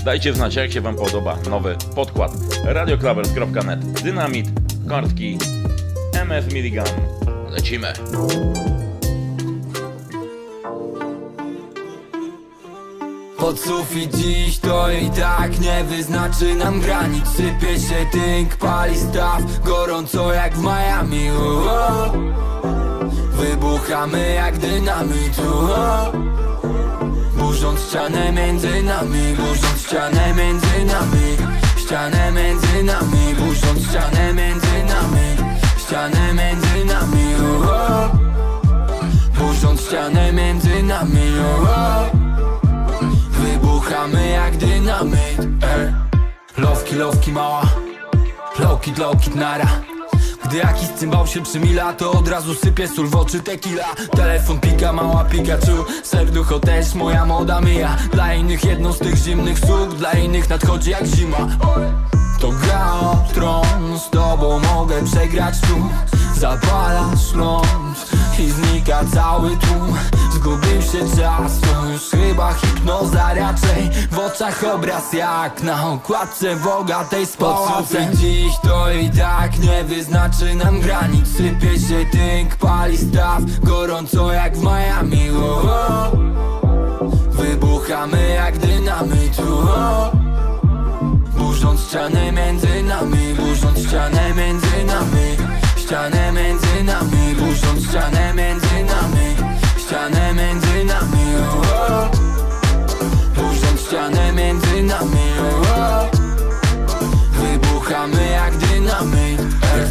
[0.04, 2.32] Dajcie znać, jak się Wam podoba nowy podkład.
[2.64, 4.48] radioclavers.net, Dynamit,
[4.88, 5.38] kartki,
[6.12, 6.86] MS Milligan.
[7.50, 7.92] Lecimy.
[13.50, 19.42] Pod sufit dziś to i tak nie wyznaczy nam granic Sypie się tynk, pali staw,
[19.64, 22.32] gorąco jak w Miami uh -oh.
[23.32, 26.12] Wybuchamy jak dynamit uh -oh.
[27.36, 31.36] Burząc ścianę między nami, burząc ścianę między nami
[31.76, 38.08] Ścianę między nami, burząc ścianę między nami Ścianę między nami uh -oh.
[39.38, 42.19] Burząc ścianę między nami uh -oh.
[43.90, 45.92] Wybuchamy jak dynamit ey.
[46.56, 47.62] Lowki, lowki mała.
[48.58, 49.66] Lowki, lowki nara.
[50.44, 53.94] Gdy jakiś cymbał się przymila To od razu sypie sól w oczy tequila.
[54.16, 55.84] Telefon pika, mała Pikachu.
[56.02, 57.96] Serducho też moja moda mija.
[58.12, 61.48] Dla innych jedną z tych zimnych słów Dla innych nadchodzi jak zima.
[62.40, 65.88] To gra o tron Z tobą mogę przegrać tu.
[66.40, 69.96] Zapalasz ląd i znika cały tłum
[70.40, 73.90] Zgubił się czas, to już chyba hipnoza raczej.
[74.10, 80.54] W oczach obraz jak na okładce Woga tej spałaceń dziś to i tak nie wyznaczy
[80.54, 81.28] nam granic.
[81.36, 85.30] Sypie się tynk, pali staw, gorąco jak w Miami.
[85.30, 86.10] Oh, oh.
[87.30, 89.38] Wybuchamy jak dynamit.
[89.40, 90.10] Oh.
[91.36, 95.36] Burząc ścianę między nami, burząc ścianę między nami.
[95.76, 98.69] Ścianę między nami, burząc ścianę między nami
[99.90, 102.10] Ścianę między nami, oh.
[103.34, 105.30] Burząc ścianę między nami,
[105.76, 106.10] oh.
[107.32, 108.56] Wybuchamy jak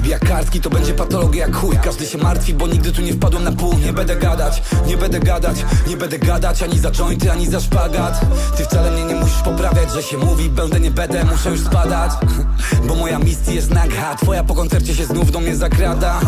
[0.10, 1.78] Jak kartki to będzie patologia jak chuj.
[1.84, 3.74] Każdy się martwi, bo nigdy tu nie wpadłem na pół.
[3.74, 8.22] Nie będę gadać, nie będę gadać Nie będę gadać ani za jointy, ani za szpagat.
[8.58, 12.12] Ty wcale mnie nie musisz poprawiać, że się mówi Będę, nie będę, muszę już spadać.
[12.88, 16.20] Bo moja misja jest naga Twoja po koncercie się znów do mnie zakrada.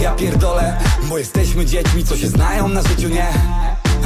[0.00, 0.76] Ja pierdolę,
[1.08, 3.26] bo jesteśmy dziećmi, co się znają na życiu, nie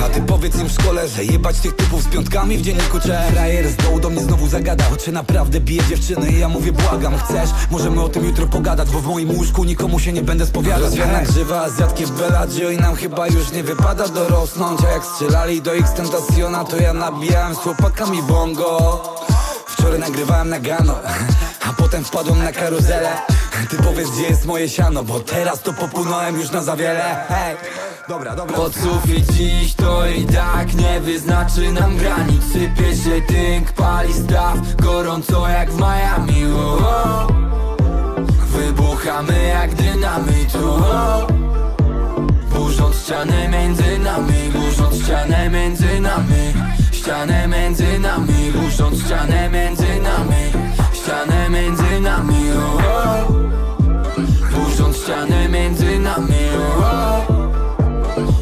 [0.04, 3.22] a ty powiedz im w szkole, że jebać tych typów z piątkami w dzienniku cze
[3.32, 6.30] Frajer z dołu do mnie znowu zagadał Czy naprawdę bije dziewczyny?
[6.32, 7.50] I ja mówię błagam, chcesz?
[7.70, 11.22] Możemy o tym jutro pogadać Bo w moim łóżku nikomu się nie będę spowiadać Rozwiana
[11.22, 15.76] grzywa, azjatki w Bellagio I nam chyba już nie wypada dorosnąć A jak strzelali do
[15.76, 19.02] X-Tentaciona To ja nabijałem z chłopakami bongo
[19.78, 20.94] Wczoraj nagrywałem na gano
[21.68, 23.08] A potem wpadłem na karuzelę.
[23.70, 27.56] Ty powiedz gdzie jest moje siano Bo teraz to popłynąłem już na za wiele Hej!
[28.08, 28.56] Dobra, dobra.
[28.56, 32.42] Pod sufit dziś to i tak nie wyznaczy nam granic.
[32.52, 36.44] Sypie się tynk, pali staw, gorąco jak w Miami.
[36.56, 37.26] Oh, oh.
[38.46, 40.54] Wybuchamy jak dynamit.
[40.56, 41.26] Oh.
[42.54, 46.55] Burząc ścianę między nami, burząc ścianę między nami
[47.06, 53.32] Ścianę między nami, burząc ścianę między nami Ścianę między nami, oh, oh.
[54.52, 57.32] Burząc ścianę między nami, oh, oh.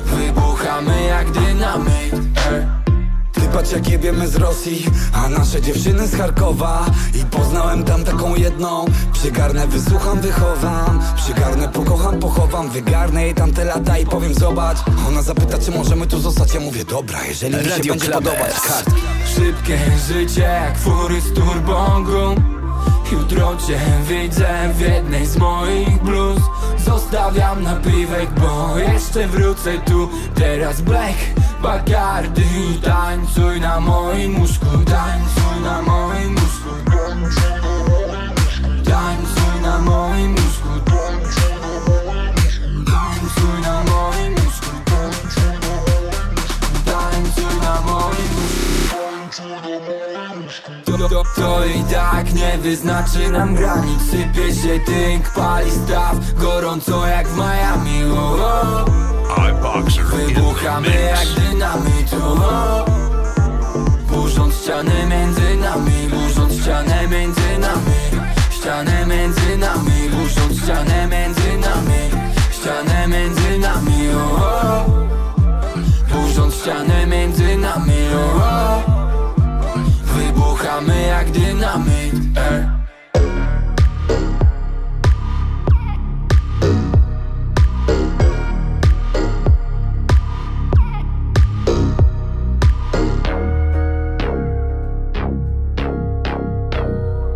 [0.04, 2.33] Wybuchamy jak dynamit
[3.54, 6.86] patrz jak jebiemy z Rosji A nasze dziewczyny z Charkowa.
[7.14, 8.84] I poznałem tam taką jedną.
[9.12, 11.00] Przygarnę, wysłucham, wychowam.
[11.16, 12.70] Przygarnę, pokocham, pochowam.
[12.70, 14.78] Wygarnę jej tamte lata i powiem zobacz.
[15.08, 16.54] Ona zapyta czy możemy tu zostać.
[16.54, 18.90] Ja mówię dobra, jeżeli mi się będzie podobać Kart.
[19.34, 22.40] Szybkie życie jak fury z turbongu
[23.12, 26.40] Jutro cię widzę w jednej z moich bluz
[27.14, 30.10] Zostawiam napiwek, bo jeszcze wrócę tu.
[30.34, 31.16] Teraz Black
[31.62, 36.70] Bacardi Tańcuj na moim łóżku Tańcuj na moim łóżku.
[38.84, 40.68] Tańcuj na moim łóżku
[42.86, 44.70] Tańcuj na moim łóżku.
[46.84, 50.13] Tańcuj na moim łóżku
[51.08, 57.28] to, to i tak nie wyznaczy nam granic Sypie się tynk, pali staw Gorąco jak
[57.28, 59.04] w Miami oh, oh.
[60.16, 62.84] Wybuchamy jak dynamit oh, oh.
[64.10, 67.94] Burząc ścianę między nami Burząc ścianę między nami
[68.50, 74.84] Ścianę między nami Burząc ścianę między nami Ścianę między nami oh, oh.
[76.12, 78.93] Burząc ścianę między nami oh, oh.
[80.14, 82.14] Wybuchamy jak dynamit.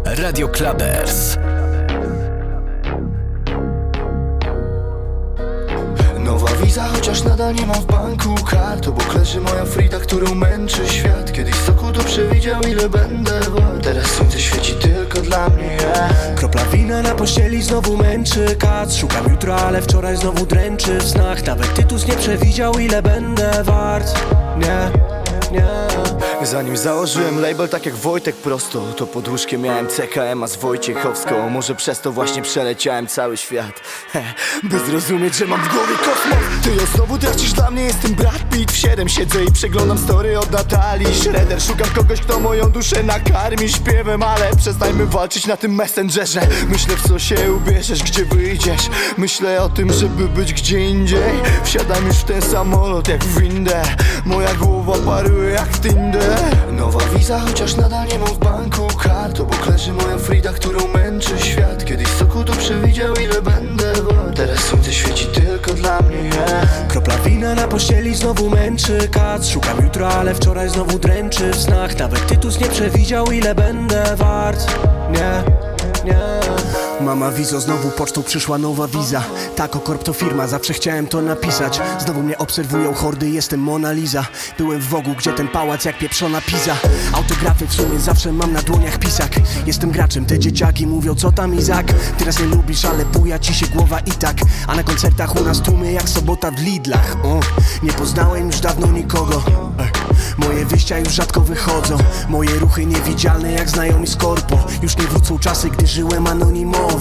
[0.04, 1.47] Radio Clubbers.
[6.62, 8.88] Wiza, chociaż nadal nie mam w banku kart.
[8.88, 11.32] Obok leży moja Frida, którą męczy świat.
[11.32, 13.84] Kiedyś soku to przewidział ile będę wart.
[13.84, 15.76] Teraz słońce świeci tylko dla mnie.
[15.80, 16.34] Yeah.
[16.34, 18.96] Kropla wina na pościeli znowu męczy kac.
[18.96, 21.46] Szukam jutra, ale wczoraj znowu dręczy w snach.
[21.46, 24.14] Nawet Tytus nie przewidział ile będę wart.
[24.56, 24.90] Nie,
[26.42, 31.50] Zanim założyłem label tak jak Wojtek prosto To pod łóżkiem miałem CKM, a z Wojciechowską.
[31.50, 33.80] Może przez to właśnie przeleciałem cały świat.
[34.62, 36.38] By zrozumieć, że mam w głowie kosmos.
[36.62, 38.72] Ty ją znowu tracisz dla mnie, jestem Brad Pitt.
[38.72, 43.68] W 7 siedzę i przeglądam story od Natalii Shredder Szukam kogoś, kto moją duszę nakarmi
[43.68, 46.40] śpiewem Ale przestańmy walczyć na tym messengerze.
[46.68, 48.90] Myślę w co się ubierzesz, gdzie wyjdziesz?
[49.18, 51.42] Myślę o tym, żeby być gdzie indziej.
[51.64, 53.82] Wsiadam już w ten samolot jak w windę.
[54.24, 56.38] Moja głowa paruje jak w Tinder.
[56.72, 59.40] Nowa wiza, chociaż nadal nie mam w banku kart.
[59.40, 61.84] Obok leży moja Frida, którą męczy świat.
[61.84, 64.36] Kiedyś soku to przewidział ile będę wart.
[64.36, 66.16] Teraz słońce świeci tylko dla mnie.
[66.16, 66.88] Yeah.
[66.88, 69.48] Kropla wina na pościeli znowu męczy kac.
[69.48, 71.98] Szukam jutra, ale wczoraj znowu dręczy w snach.
[71.98, 74.78] Nawet Tytus nie przewidział ile będę wart.
[75.10, 75.67] Nie
[77.08, 79.22] Mama Wizo, znowu pocztą przyszła nowa wiza.
[79.56, 81.80] Tako Corp to firma, zawsze chciałem to napisać.
[81.98, 84.26] Znowu mnie obserwują hordy, jestem Mona Lisa.
[84.58, 86.76] Byłem w Wogu, gdzie ten pałac jak pieprzona pizza.
[87.12, 89.32] Autografy w sumie zawsze mam na dłoniach pisak.
[89.66, 91.86] Jestem graczem, te dzieciaki mówią co tam Izak?
[92.18, 94.36] Teraz nie lubisz, ale buja ci się głowa i tak.
[94.66, 97.16] A na koncertach u nas tłumy jak sobota w Lidlach.
[97.24, 97.40] O,
[97.82, 99.42] Nie poznałem już dawno nikogo.
[100.38, 101.98] Moje wyjścia już rzadko wychodzą.
[102.28, 104.58] Moje ruchy niewidzialne jak znajomi z korpo.
[104.82, 106.97] Już nie wrócą czasy, gdy żyłem anonimowo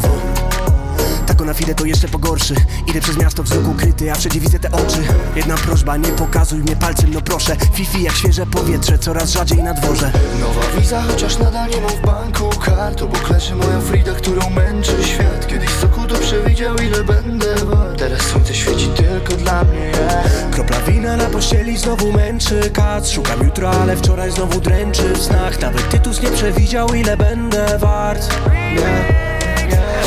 [1.27, 2.55] Tako na chwilę to jeszcze pogorszy.
[2.87, 4.97] Idę przez miasto wzrok ukryty, a wszędzie widzę te oczy.
[5.35, 7.55] Jedna prośba, nie pokazuj mnie palcem, no proszę.
[7.73, 10.11] Fifi jak świeże powietrze, coraz rzadziej na dworze.
[10.39, 15.03] Nowa wiza, chociaż nadal nie mam w banku kart Obok leży moja Frida, którą męczy
[15.03, 15.47] świat.
[15.47, 17.99] Kiedyś soku to przewidział ile będę wart.
[17.99, 19.79] Teraz słońce świeci tylko dla mnie.
[19.79, 20.49] Yeah.
[20.51, 23.09] Kropla wina na pościeli znowu męczy kac.
[23.09, 25.61] Szukam jutra, ale wczoraj znowu dręczy w snach.
[25.61, 28.29] Nawet Tytus nie przewidział ile będę wart.
[28.75, 29.26] Nie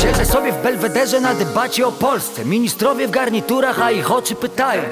[0.01, 2.45] Siedzę sobie w belwederze na debacie o Polsce.
[2.45, 4.83] Ministrowie w garniturach, a ich oczy pytają.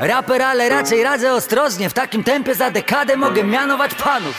[0.00, 1.90] Raper, ale raczej radzę ostrożnie.
[1.90, 4.34] W takim tempie za dekadę mogę mianować panów.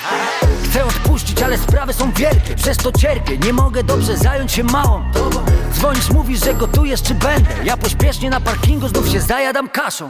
[0.69, 2.55] Chcę odpuścić, ale sprawy są wielkie.
[2.55, 5.03] Przez to cierpię, nie mogę dobrze zająć się małą
[5.73, 7.49] Dzwonisz, mówisz, że gotujesz czy będę.
[7.63, 10.09] Ja pośpiesznie na parkingu znów się zajadam kaszą.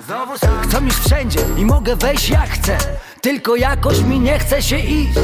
[0.63, 2.77] Chcą już wszędzie i mogę wejść jak chcę.
[3.21, 5.19] Tylko jakoś mi nie chce się iść.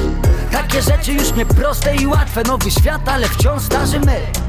[0.51, 2.43] Takie rzeczy już nie proste i łatwe.
[2.43, 4.48] Nowy świat, ale wciąż starzy my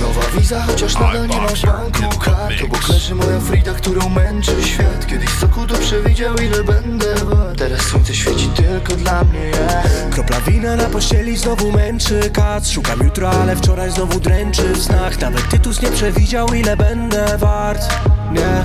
[0.00, 2.18] Nowa wiza, chociaż nadal nie mam banku.
[2.18, 5.06] Kart Obok leży moja Frida, którą męczy świat.
[5.06, 7.58] Kiedyś soku to przewidział ile będę wart.
[7.58, 10.10] Teraz słońce świeci tylko dla mnie yeah.
[10.10, 12.70] Kropla wina na pościeli znowu męczy kac.
[12.70, 15.20] Szukam jutra, ale wczoraj znowu dręczy w snach.
[15.20, 17.88] Nawet Tytus nie przewidział ile będę wart.
[18.32, 18.64] Nie,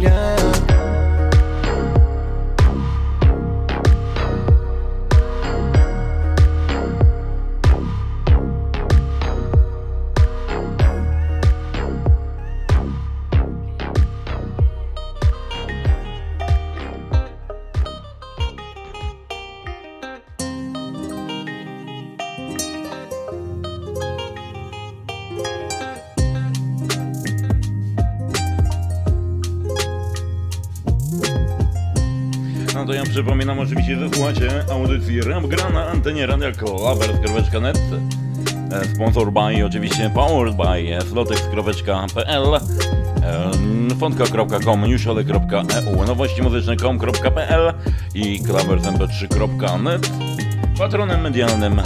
[0.00, 0.67] nie
[33.18, 37.78] przypominam oczywiście, że słuchacie audycji Rap Gra na antenie radia Klawer.net
[38.72, 42.60] e, Sponsor by, oczywiście powered by slotex.pl e,
[44.00, 47.72] fontka.com, newshole.eu, nowości muzyczne.com.pl
[48.14, 50.10] i klawersmp3.net
[50.78, 51.80] Patronem medialnym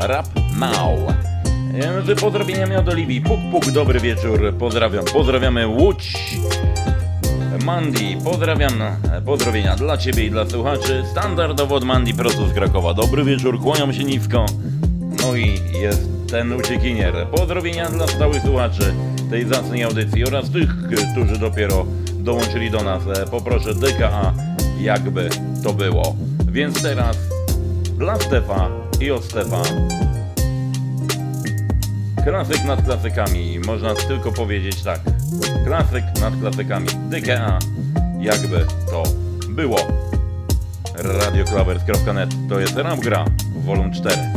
[0.00, 0.26] Rap
[0.58, 0.98] Now.
[1.74, 3.20] E, Z pozdrowieniami od Oliwii.
[3.20, 6.12] Puk Puk, dobry wieczór, pozdrawiam, pozdrawiamy Łódź
[7.62, 8.72] Mandy, pozdrawiam,
[9.24, 11.02] pozdrowienia dla Ciebie i dla słuchaczy.
[11.10, 12.94] Standardowo od Mandy prosto z Krakowa.
[12.94, 14.46] Dobry wieczór, kłaniam się nisko.
[15.22, 17.26] No i jest ten uciekinier.
[17.26, 18.94] Pozdrowienia dla stałych słuchaczy
[19.30, 20.70] tej zacnej audycji oraz tych,
[21.12, 23.02] którzy dopiero dołączyli do nas.
[23.30, 24.34] Poproszę DKA,
[24.80, 25.28] jakby
[25.62, 26.16] to było.
[26.52, 27.16] Więc teraz
[27.98, 29.62] dla Stefa i od Stefa
[32.24, 35.00] Klasyk nad klasykami, można tylko powiedzieć tak.
[35.64, 36.86] Klasyk nad klasykami.
[37.10, 37.58] DKA,
[38.18, 39.02] jakby to
[39.48, 39.76] było.
[40.94, 43.24] Radioclavers.net to jest Ram Gra,
[43.54, 44.33] volum 4.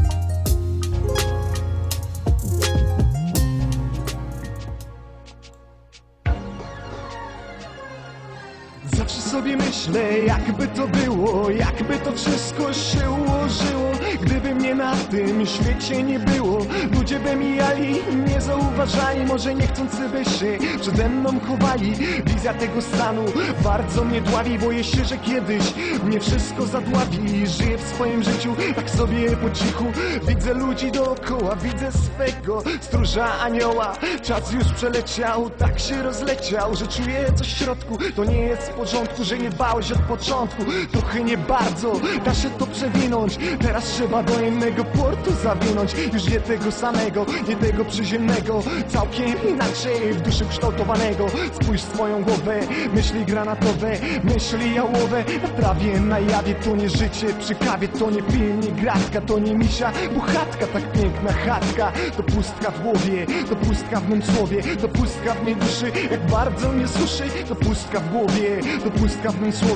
[9.88, 13.92] myślę, jakby to było, jakby to wszystko się ułożyło.
[14.22, 16.58] Gdyby mnie na tym świecie nie było
[16.94, 17.96] Ludzie by mijali,
[18.28, 19.26] nie zauważali.
[19.26, 21.94] Może niechcący by się przede mną chowali.
[22.26, 23.26] Wizja tego stanu
[23.64, 24.60] bardzo mnie dławi.
[24.60, 25.64] Boję się, że kiedyś
[26.04, 27.48] mnie wszystko zadławi.
[27.48, 29.86] Żyję w swoim życiu, tak sobie po cichu.
[30.28, 33.94] Widzę ludzi dookoła, widzę swego stróża anioła.
[34.24, 38.70] Czas już przeleciał, tak się rozleciał Że czuję coś w środku, to nie jest w
[38.70, 41.94] porządku Że nie bałeś od początku, trochę nie bardzo
[42.26, 45.94] Da się to przewinąć, teraz trzeba do innego portu zawinąć.
[46.14, 48.64] Już nie tego samego, nie tego przyziemnego.
[48.88, 51.26] Całkiem inaczej w duszy kształtowanego.
[51.62, 52.60] Spójrz swoją głowę,
[52.94, 53.92] myśli granatowe
[54.24, 57.28] Myśli jałowe, na trawie, na jawie To nie życie.
[57.40, 61.92] Przy kawie, to nie film, nie gratka To nie misia, buchatka, tak piękna chatka.
[62.18, 64.64] To pustka w głowie, to pustka w mym słowie.
[64.82, 69.32] To pustka w mej duszy, jak bardzo mnie suszy To pustka w głowie, to pustka
[69.32, 69.67] w mym słowie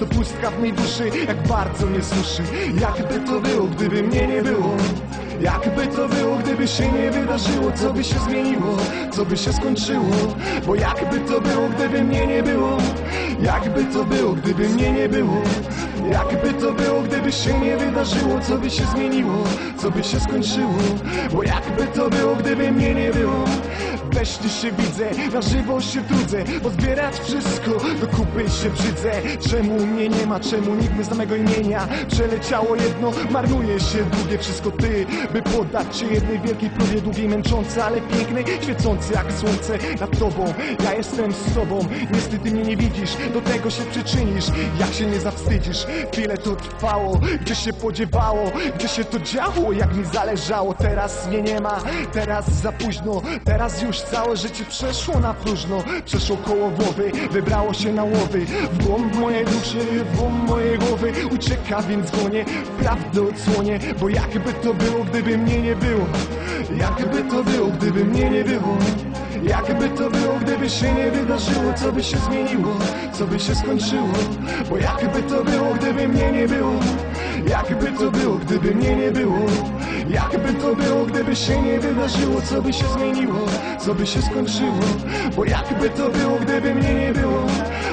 [0.00, 2.42] To pustka w mej duszy, jak bardzo mnie suszy.
[2.80, 4.76] Jakby to było, gdyby mnie nie było?
[5.40, 7.72] Jakby to było, gdyby się nie wydarzyło?
[7.72, 8.76] Co by się zmieniło,
[9.10, 10.10] co by się skończyło?
[10.66, 12.78] Bo jakby to było, gdyby mnie nie było?
[13.40, 15.42] Jakby to było, gdyby mnie nie było
[16.08, 19.44] Jakby to było, gdyby się nie wydarzyło Co by się zmieniło,
[19.76, 20.74] co by się skończyło?
[21.32, 23.44] Bo jakby to było, gdyby mnie nie było.
[24.12, 27.70] Weźcie się widzę, na żywo się trudzę Pozbierać wszystko,
[28.00, 29.12] do kupy się brzydzę.
[29.50, 31.88] Czemu mnie nie ma, czemu nikt nie samego imienia?
[32.08, 34.38] Przeleciało jedno, marnuje się drugie.
[34.38, 39.78] Wszystko ty, by poddać się jednej wielkiej próbie Długiej, męczącej, ale pięknej Świecącej jak słońce
[40.00, 40.54] nad tobą.
[40.84, 41.80] Ja jestem z tobą,
[42.14, 44.46] niestety mnie nie widzisz Do tego się przyczynisz,
[44.80, 49.96] jak się nie zawstydzisz Chwilę to trwało, gdzie się podziewało Gdzie się to działo, jak
[49.96, 50.74] mi zależało.
[50.74, 51.80] Teraz mnie nie ma,
[52.12, 55.82] teraz za późno Teraz już całe życie przeszło na próżno.
[56.04, 58.46] Przeszło koło głowy, wybrało się na łowy.
[58.72, 62.44] W głąb mojej duszy, w głąb mojej głowy Ucieka, więc gonię,
[62.78, 66.06] prawdę odsłonię Bo jakby to było, gdyby mnie nie było
[66.76, 68.78] Jakby to było, gdyby mnie nie było
[69.42, 72.74] Jakby to było, gdyby się nie wydarzyło Co by się zmieniło,
[73.12, 74.08] co by się skończyło?
[74.70, 76.72] Bo jakby to było, gdyby mnie nie było?
[77.46, 79.38] Jakby to było, gdyby mnie nie było?
[80.08, 83.46] Jakby to było, gdyby się nie wydarzyło Co by się zmieniło,
[83.78, 84.80] co by się skończyło?
[85.36, 87.46] Bo jakby to było, gdyby mnie nie było?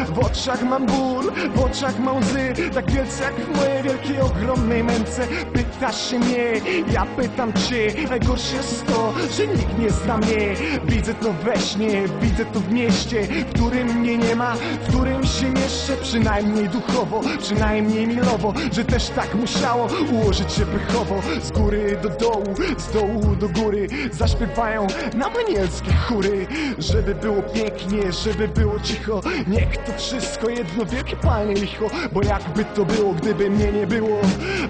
[0.07, 4.83] W oczach mam ból, w oczach mam łzy Tak wielce jak w mojej wielkiej, ogromnej
[4.83, 5.27] męce.
[5.53, 6.53] Pytasz się mnie,
[6.91, 10.55] ja pytam cię Najgorsze jest to, że nikt nie zna mnie.
[10.85, 15.23] Widzę to we śnie, widzę to w mieście W którym mnie nie ma, w którym
[15.23, 15.97] się mieszczę.
[16.01, 22.55] Przynajmniej duchowo, przynajmniej milowo Że też tak musiało ułożyć się pechowo Z góry do dołu,
[22.77, 26.47] z dołu do góry Zaśpiewają nam anielskie chóry.
[26.77, 31.85] Żeby było pięknie, żeby było cicho Niech to wszystko jedno wielkie palnie licho.
[32.11, 34.19] Bo jakby to było, gdyby mnie nie było?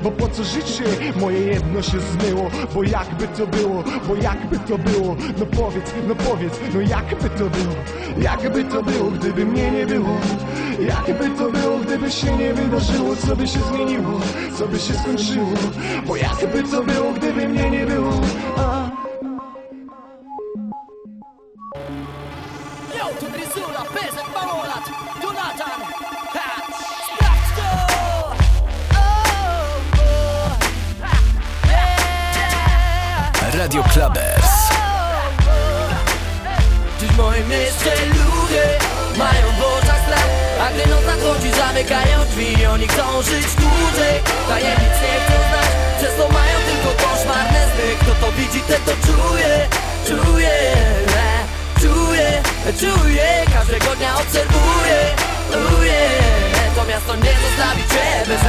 [0.03, 0.83] Bo po co życie
[1.15, 2.49] moje jedno się zmyło?
[2.73, 5.15] Bo jakby to było, bo jakby to było?
[5.39, 7.75] No powiedz, no powiedz, no jakby to było
[8.17, 10.17] Jakby to było, gdyby mnie nie było
[10.79, 14.19] Jakby to było, gdyby się nie wydarzyło Co by się zmieniło,
[14.57, 15.51] co by się skończyło
[16.07, 18.11] Bo jakby to było, gdyby mnie nie było
[18.57, 18.89] A.
[22.97, 24.89] Yo, to Gryzula, Pezek, Małolat,
[25.23, 25.81] Jonathan
[26.33, 26.61] ha!
[27.59, 28.35] Oh,
[28.93, 29.17] oh.
[33.57, 34.46] Radio Clubbers.
[37.17, 38.65] W moim mieście ludzie
[39.17, 40.29] mają w oczach strach
[40.61, 44.15] A gdy noc nadchodzi zamykają drzwi Oni chcą żyć dłużej.
[44.47, 48.91] Tajemnic nie chcą znać Przez to mają tylko koszmarne sny Kto to widzi, ten to
[49.07, 49.67] czuje
[50.07, 50.51] Czuje,
[51.25, 52.43] e, czuje,
[52.79, 53.45] czuje.
[53.53, 54.99] Każdego dnia obserwuje
[55.79, 56.09] Uje,
[56.75, 58.41] to miasto nie zostawi cię bez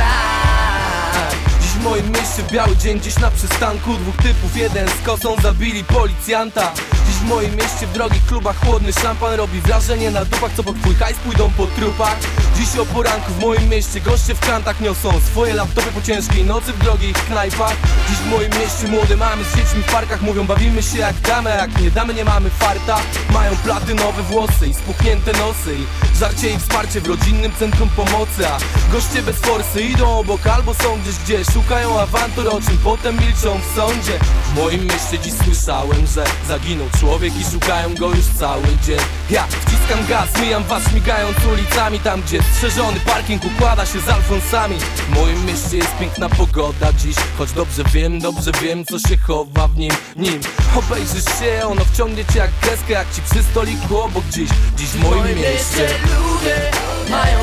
[1.63, 5.85] Dziś w moim mieście biały dzień gdzieś na przystanku Dwóch typów, jeden z kosą zabili
[5.85, 6.73] policjanta
[7.09, 9.35] Dziś w moim mieście w drogich klubach chłodny szampan.
[9.35, 12.17] Robi wrażenie na dupach, co po twój hajs pójdą po trupach.
[12.57, 16.73] Dziś o poranku w moim mieście goście w kantach niosą Swoje laptopy po ciężkiej nocy
[16.73, 17.77] w drogich knajpach.
[18.09, 21.51] Dziś w moim mieście młode mamy z dziećmi w parkach Mówią bawimy się jak damy,
[21.51, 22.99] jak nie damy nie mamy farta.
[23.33, 28.59] Mają platynowe włosy i spuchnięte nosy I żarcie i wsparcie w rodzinnym centrum pomocy A
[28.93, 33.61] goście bez forsy idą obok albo są gdzieś gdzie Szukają awantur, o czym potem milczą
[33.61, 34.19] w sądzie.
[34.45, 38.99] W moim mieście dziś słyszałem, że zaginął człowiek i szukają go już cały dzień.
[39.31, 44.79] Ja wciskam gaz, mijam was śmigając ulicami Tam gdzie strzeżony parking układa się z Alfonsami.
[44.79, 49.69] W moim mieście jest piękna pogoda dziś Choć dobrze wiem, dobrze wiem co się chowa
[49.69, 50.41] w nim Nim.
[50.77, 54.51] Obejrzysz się, ono wciągnie cię jak kreskę Jak ci przy stoliku obok dziś.
[54.77, 56.71] Dziś w moim mieście ludzie
[57.11, 57.39] mają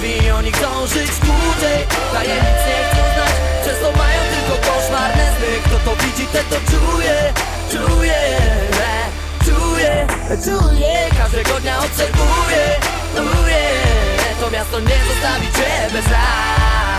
[0.00, 0.30] drzwi.
[0.30, 1.78] Oni chcą żyć dłużej,
[2.12, 6.56] tajemnic nie chcą znać Przez to mają tylko koszmarne sny Kto to widzi, ten to
[6.70, 7.32] czuje,
[7.70, 8.20] czuje
[9.44, 10.06] Czuje,
[10.44, 11.08] czuje.
[11.18, 12.64] Każdego dnia obserwuję,
[13.16, 13.62] czuje
[14.40, 16.89] To miasto nie zostawi cię bez rad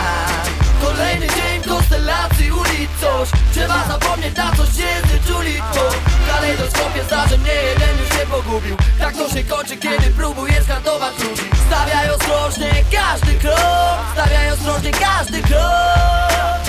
[0.83, 2.89] Kolejny dzień konstelacji ulic.
[3.01, 8.25] Coś Trzeba zapomnieć na coś się zyczuli To w kalejdoskopie zdarzeń nie jeden już się
[8.25, 8.77] pogubił.
[8.99, 11.43] Tak to się kończy kiedy próbujesz kantować ludzi.
[11.67, 16.61] Stawiaj ostrożnie każdy krok Stawiaj ostrożnie każdy krok.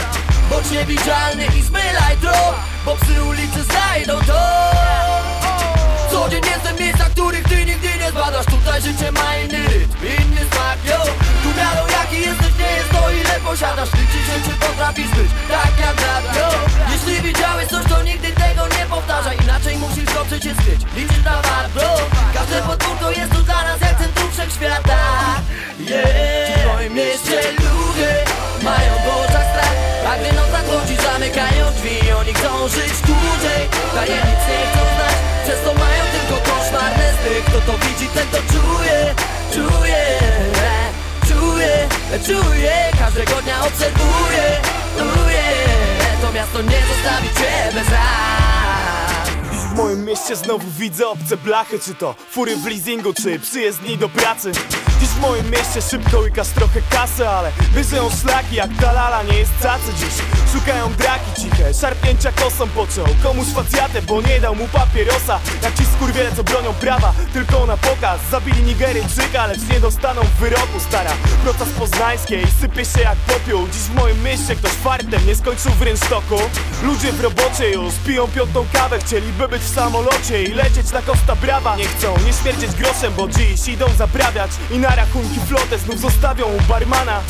[0.51, 2.55] Bądź niewidzialny i zmylaj trop
[2.85, 4.43] Bo psy ulicy znajdą to.
[6.11, 8.47] Co dzień jestem w miejscach, których ty nigdy nie zbadasz.
[8.47, 13.35] Tutaj życie ma inny rytm, inny smak, yo Miarą jaki jesteś, nie jest to ile
[13.45, 13.93] posiadasz.
[13.99, 16.49] Liczy się czy potrafisz być tak jak brat, yo.
[16.93, 19.37] Jeśli widziałeś coś, to nigdy tego nie powtarzaj.
[19.45, 21.95] Inaczej musisz go przecież skryć, liczysz na war, bro.
[22.35, 24.99] Każde podwórko jest tu dla nas jak centrum wszechświata.
[25.79, 26.63] Yeah.
[26.63, 28.11] W moim mieście ludzie
[28.63, 29.77] mają w oczach strach.
[30.09, 32.13] A gdy noc nadchodzi zamykają drzwi.
[32.21, 33.63] Oni chcą żyć dłużej,
[33.95, 38.39] tajemnic nie chcą znać Przez to mają tylko koszmarne sny Kto to widzi, ten to
[38.53, 39.15] czuje,
[39.53, 40.52] czuje
[41.43, 44.61] Czuje, e, czuje Każdego dnia obserwuje,
[44.99, 45.43] czuje
[46.22, 51.95] To miasto nie zostawi cię bez rad W moim mieście znowu widzę obce blachy Czy
[51.95, 54.53] to fury w leasingu, czy przyjezdni do pracy
[55.03, 59.39] Dziś w moim mieście szybko łykasz trochę kasy Ale wyżyją szlaki jak ta lala nie
[59.39, 64.69] jest cacy dziś Szukają draki ciche, szarpnięcia kosą pociął Komuś facjatę, bo nie dał mu
[64.69, 65.41] papierosa.
[65.63, 68.21] Jak ci skurwiele co bronią prawa, tylko na pokaz.
[68.31, 71.11] Zabili Nigeryjczyka, lecz nie dostaną wyroku stara.
[71.43, 73.69] Proca z poznańskiej, sypie się jak popiół.
[73.69, 76.37] Dziś w moim mieście ktoś fartem nie skończył w rynsztoku.
[76.83, 78.99] Ludzie w robocie już piją piątą kawę.
[78.99, 81.77] Chcieliby być w samolocie i lecieć na Costa Brava.
[81.77, 86.47] Nie chcą nie śmierdzieć groszem, bo dziś idą zaprawiać I na rachunki flotę znów zostawią
[86.47, 87.20] u barmana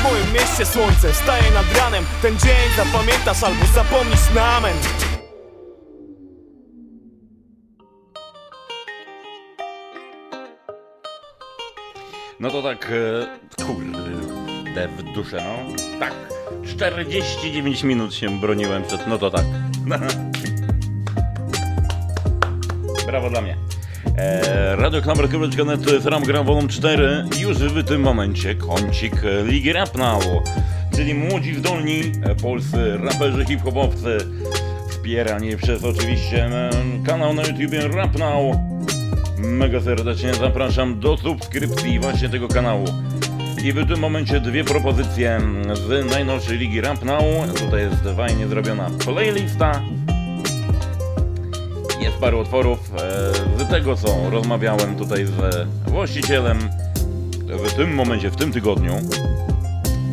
[0.00, 4.76] w moim mieście słońce wstaje nad ranem Ten dzień zapamiętasz albo zapomnisz na amen
[12.40, 15.56] No to tak, e, kurde, w duszę, no.
[15.98, 16.14] Tak,
[16.66, 19.44] 49 minut się broniłem przed, no to tak.
[23.06, 23.69] Brawo dla mnie.
[24.16, 29.14] E, Radio Klammer Kobelczka.net to jest Ram Gram Volum 4 już w tym momencie kącik
[29.44, 30.22] Ligi Rap Now,
[30.96, 34.18] czyli młodzi zdolni e, polscy raperzy hip-hopowcy
[34.90, 36.50] wspierani przez oczywiście
[37.06, 38.56] kanał na YouTubie Rap Now.
[39.38, 42.84] Mega serdecznie zapraszam do subskrypcji właśnie tego kanału.
[43.64, 45.40] I w tym momencie dwie propozycje
[45.74, 47.24] z najnowszej ligi Rap Now.
[47.60, 49.82] Tutaj jest fajnie zrobiona playlista.
[52.00, 52.78] Jest parę utworów
[53.58, 56.58] e, z tego co rozmawiałem tutaj z właścicielem
[57.68, 58.92] w tym momencie, w tym tygodniu.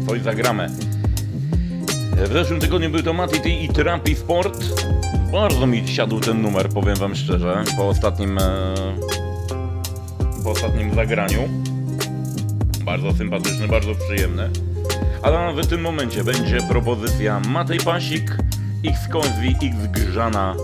[0.08, 0.70] Coś zagramy.
[2.18, 4.66] W zeszłym tygodniu był to Mati T i Trampy Sport.
[5.32, 8.74] Bardzo mi siadł ten numer, powiem wam szczerze, po ostatnim, e,
[10.44, 11.50] po ostatnim zagraniu.
[12.86, 14.50] Bardzo sympatyczny, bardzo przyjemny.
[15.22, 18.38] Ale w tym momencie będzie propozycja Matej Pasik,
[18.86, 20.56] X Kozwi, X Grzana,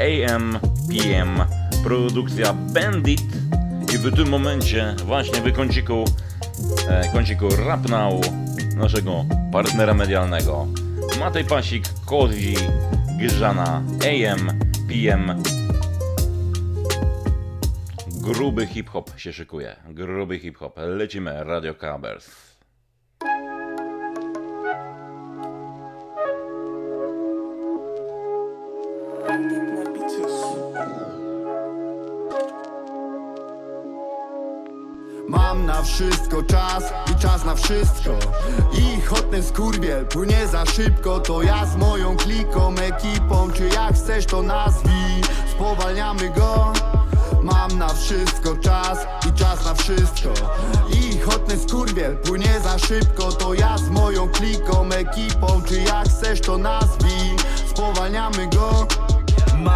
[0.00, 1.40] AM, PM,
[1.84, 3.22] produkcja Bandit
[3.94, 6.04] i w tym momencie właśnie w kąciku,
[6.88, 7.80] e, kąciku Rap
[8.76, 10.66] naszego partnera medialnego
[11.18, 12.54] Matej Pasik, Kozi,
[13.18, 15.42] Grzana, AM, PM
[18.24, 19.76] Gruby hip-hop się szykuje.
[19.88, 20.76] Gruby hip-hop.
[20.76, 22.53] Lecimy, Radio Cabers.
[35.76, 38.10] Na wszystko czas i czas na wszystko.
[38.78, 44.26] I chotny skurwiel płynie za szybko To ja z moją kliką, ekipą Czy jak chcesz
[44.26, 45.22] to nazwij.
[45.52, 46.72] Spowalniamy go.
[47.42, 48.98] Mam na wszystko czas
[49.28, 50.28] i czas na wszystko.
[50.92, 56.40] I chotny skurwiel płynie za szybko To ja z moją kliką, ekipą Czy jak chcesz
[56.40, 57.36] to nazwij.
[57.70, 58.86] Spowalniamy go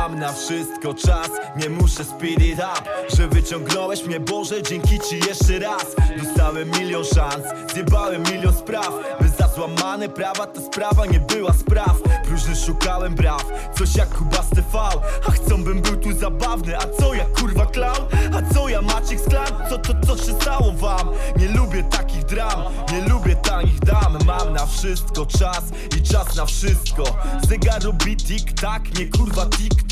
[0.09, 5.19] Mam na wszystko czas, nie muszę speed it up Że wyciągnąłeś mnie Boże, dzięki Ci
[5.29, 5.87] jeszcze raz.
[6.25, 8.91] Dostałem milion szans, zjebałem milion spraw.
[9.21, 11.97] By za złamane prawa ta sprawa nie była spraw.
[12.25, 13.45] Próżny szukałem braw,
[13.79, 14.79] coś jak Kubaste V
[15.29, 18.07] A chcą bym był tu zabawny, a co ja kurwa clown?
[18.35, 19.53] A co ja Maciek z klan?
[19.71, 21.09] Co to co się stało wam?
[21.37, 24.19] Nie lubię takich dram, nie lubię tanich dam.
[24.27, 25.63] Mam na wszystko czas
[25.99, 27.05] i czas na wszystko.
[27.49, 29.83] Zegar robi tik tak, nie kurwa tik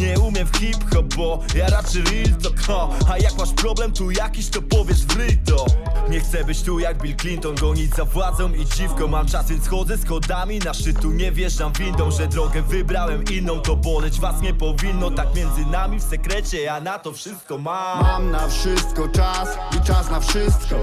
[0.00, 2.90] Nie umiem w hip-hop, bo ja raczej real talk no.
[3.10, 5.66] A jak masz problem tu jakiś, to powiesz w ryj to.
[6.10, 9.68] Nie chcę być tu jak Bill Clinton, gonić za władzą i dziwką Mam czas, więc
[9.68, 14.54] chodzę schodami na szczytu, nie wjeżdżam windą Że drogę wybrałem inną, to boleć was nie
[14.54, 18.02] powinno Tak między nami w sekrecie, ja na to wszystko mam.
[18.02, 20.76] Mam na wszystko czas i czas na wszystko.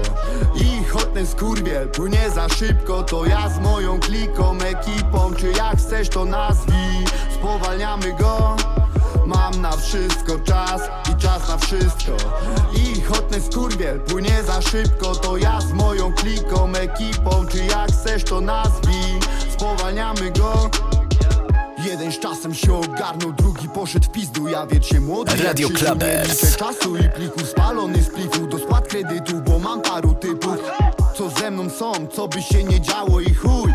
[0.54, 5.78] I choć ten skurwiel płynie za szybko To ja z moją kliką, ekipą Czy jak
[5.78, 7.06] chcesz to nazwij
[7.38, 8.56] Spowalniamy go.
[9.26, 10.82] Mam na wszystko czas
[11.12, 12.12] i czas na wszystko.
[12.74, 15.14] I choć ten skurwiel płynie za szybko.
[15.14, 19.20] To ja z moją kliką, ekipą Czy jak chcesz to nazwij
[19.50, 20.70] Spowalniamy go.
[21.84, 24.48] Jeden z czasem się ogarnął, drugi poszedł w pizdu.
[24.48, 26.42] Ja wiecznie młody jak Radio Klubers.
[26.42, 28.46] liczę czasu i pliku Spalony z pliku.
[28.46, 30.56] Do spłat kredytu Bo mam paru typów
[31.16, 33.65] Co ze mną są, co by się nie działo i chuj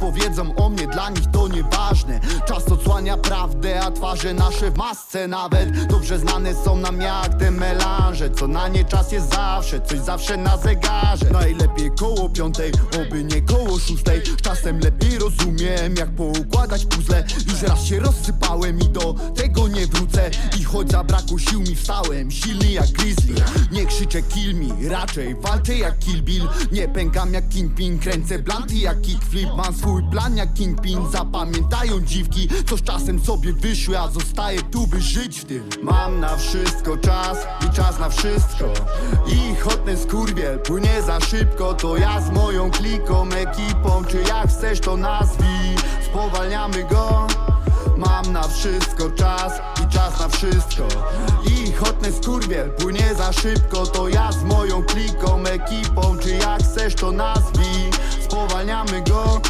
[0.00, 2.20] powiedzą o mnie, dla nich to nieważne.
[2.48, 5.86] Czas odsłania prawdę, a twarze nasze w masce nawet.
[5.86, 8.30] Dobrze znane są nam jak te melanże.
[8.30, 11.26] Co na nie czas jest zawsze, coś zawsze na zegarze.
[11.32, 12.72] Najlepiej koło piątej,
[13.02, 14.22] oby nie koło szóstej.
[14.42, 17.24] Czasem lepiej rozumiem, jak poukładać puzzle.
[17.48, 20.30] Już raz się rozsypałem i do tego nie wrócę.
[20.60, 23.34] I choć zabrakło sił mi wstałem, silny jak grizzly.
[23.72, 26.48] Nie krzyczę kill me, raczej walczę jak kill bill.
[26.72, 29.48] Nie pękam jak kingpin, kręcę blanty jak kickflip.
[29.56, 34.86] Mam swój plan jak kingpin, zapamiętają dziwki Co z czasem sobie wyszły, a zostaję tu
[34.86, 35.68] by żyć w tym.
[35.82, 38.64] Mam na wszystko czas i czas na wszystko.
[39.26, 41.74] I ten skurwiel płynie za szybko.
[41.74, 45.76] To ja z moją kliką, ekipą Czy jak chcesz to nazwij.
[46.10, 47.26] Spowalniamy go.
[47.96, 49.52] Mam na wszystko czas
[49.84, 50.82] i czas na wszystko.
[51.46, 51.72] I
[52.02, 53.86] ten skurwiel płynie za szybko.
[53.86, 57.90] To ja z moją kliką, ekipą Czy jak chcesz to nazwij.
[58.24, 59.40] Spowalniamy go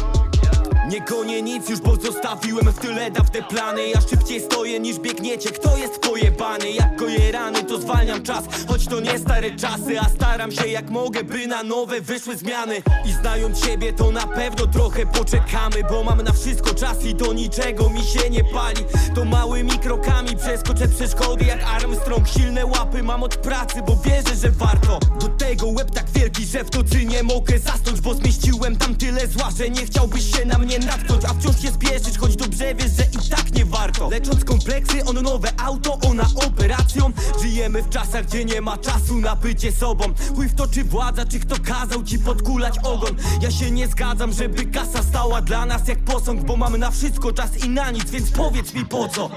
[0.87, 3.89] Nie gonię nic już, bo zostawiłem w tyle dawne plany.
[3.89, 6.71] Ja szybciej stoję niż biegniecie, kto jest pojebany?
[6.71, 8.43] Jak goję rany, to zwalniam czas.
[8.67, 12.81] Choć to nie stare czasy, a staram się jak mogę By na nowe wyszły zmiany.
[13.05, 17.33] I znając siebie, to na pewno trochę poczekamy Bo mam na wszystko czas i do
[17.33, 18.85] niczego mi się nie pali.
[19.15, 22.27] To małymi krokami przeskoczę przeszkody jak Armstrong.
[22.27, 24.99] Silne łapy mam od pracy, bo wierzę, że warto.
[25.19, 29.27] Do tego łeb tak wielki, że w tocy nie mogę zasnąć Bo zmieściłem tam tyle
[29.27, 32.91] zła, że nie chciałbyś się na mnie natknąć A wciąż się spieszysz, choć dobrze wiesz,
[32.91, 34.09] że i tak nie warto.
[34.09, 37.11] Lecząc kompleksy, on nowe auto, ona operacją.
[37.41, 40.05] Żyjemy w czasach, gdzie nie ma czasu na bycie sobą.
[40.35, 43.15] Chuj w to, czy władza, czy kto kazał ci podkulać ogon.
[43.41, 47.33] Ja się nie zgadzam, żeby kasa stała dla nas jak posąg Bo mamy na wszystko
[47.33, 49.29] czas i na nic, więc powiedz mi po co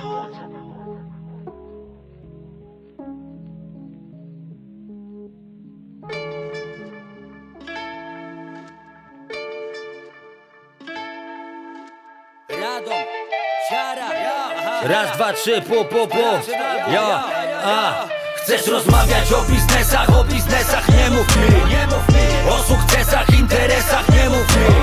[14.90, 16.18] Raz, dwa, trzy, pu, pu, pu.
[16.92, 17.24] Ja,
[17.64, 18.08] a.
[18.36, 22.50] Chcesz rozmawiać o biznesach, o biznesach nie mów mi.
[22.50, 24.08] O sukcesach, interesach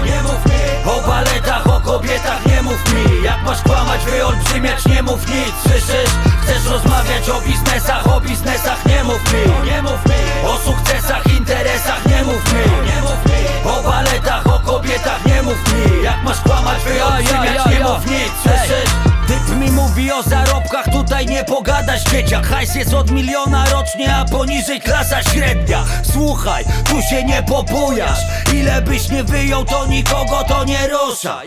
[0.06, 0.92] Nie mów mi.
[0.92, 3.24] O baletach, o kobietach nie mów mi.
[3.24, 5.54] Jak masz kłamać, wyolbrzymiać nie mów nic.
[5.64, 6.12] Słyszysz?
[6.42, 9.72] Chcesz rozmawiać o biznesach, o biznesach nie mów mi.
[9.72, 10.48] Nie mów mi.
[10.50, 12.88] O sukcesach, interesach nie mów mi.
[12.90, 13.70] Nie mów mi.
[13.72, 16.04] O baletach, o kobietach nie mów mi.
[16.04, 18.32] Jak masz kłamać, wyolbrzymiać nie mów nic.
[18.44, 18.92] Słyszysz?
[19.28, 24.26] Typ mi mówi o zarobkach, tutaj nie pogadasz dzieciak Hajs jest od miliona rocznie, a
[24.26, 25.84] poniżej klasa średnia.
[26.14, 28.20] Słuchaj, tu się nie pobujasz.
[28.54, 31.42] Ile byś nie wyjął, to nikogo to nie rusza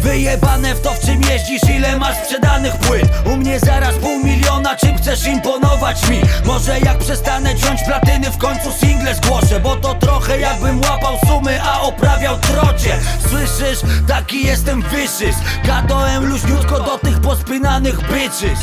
[0.00, 4.76] Wyjebane w to, w czym jeździsz, ile masz sprzedanych płyt U mnie zaraz pół miliona,
[4.76, 6.20] czym chcesz imponować mi?
[6.44, 11.62] Może jak przestanę ciąć platyny, w końcu single zgłoszę Bo to trochę jakbym łapał sumy,
[11.62, 12.96] a oprawiał trocie
[13.28, 13.78] Słyszysz?
[14.08, 18.58] Taki jestem wyszys Gadałem luźniutko do tych pospinanych bitches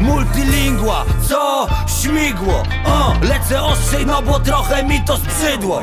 [0.00, 1.66] Multilingua, co?
[2.02, 2.62] Śmigło.
[2.86, 5.80] O, Lecę ostrzej, no bo trochę mi to zbrzydło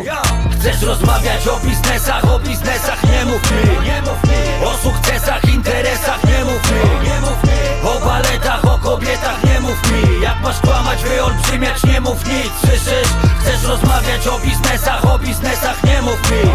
[0.52, 4.66] Chcesz rozmawiać o biznesach, o biznesach nie mów mi.
[4.66, 7.90] O sukcesach, interesach nie mów mi.
[7.90, 10.22] O baletach, o kobietach nie mów mi.
[10.22, 12.52] Jak masz kłamać, wyolbrzymiać nie mów nic.
[12.62, 13.10] Słyszysz?
[13.40, 16.50] Chcesz rozmawiać o biznesach, o biznesach nie mów mi.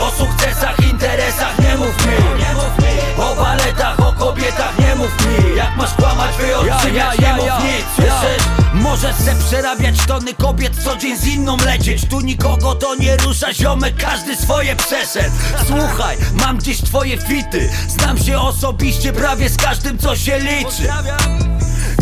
[0.00, 3.22] O sukcesach, interesach nie mów mi.
[3.22, 3.99] O baletach,
[4.30, 8.46] kobietach nie mów mi Jak masz kłamać, wyolbrzymiać nie mów nic Słyszysz?
[8.74, 12.08] Możesz se przerabiać tony kobiet co dzień z inną lecieć.
[12.08, 15.36] Tu nikogo to nie rusza ziomek, każdy swoje przeszedł.
[15.66, 20.88] Słuchaj, mam gdzieś twoje fity Znam się osobiście prawie z każdym co się liczy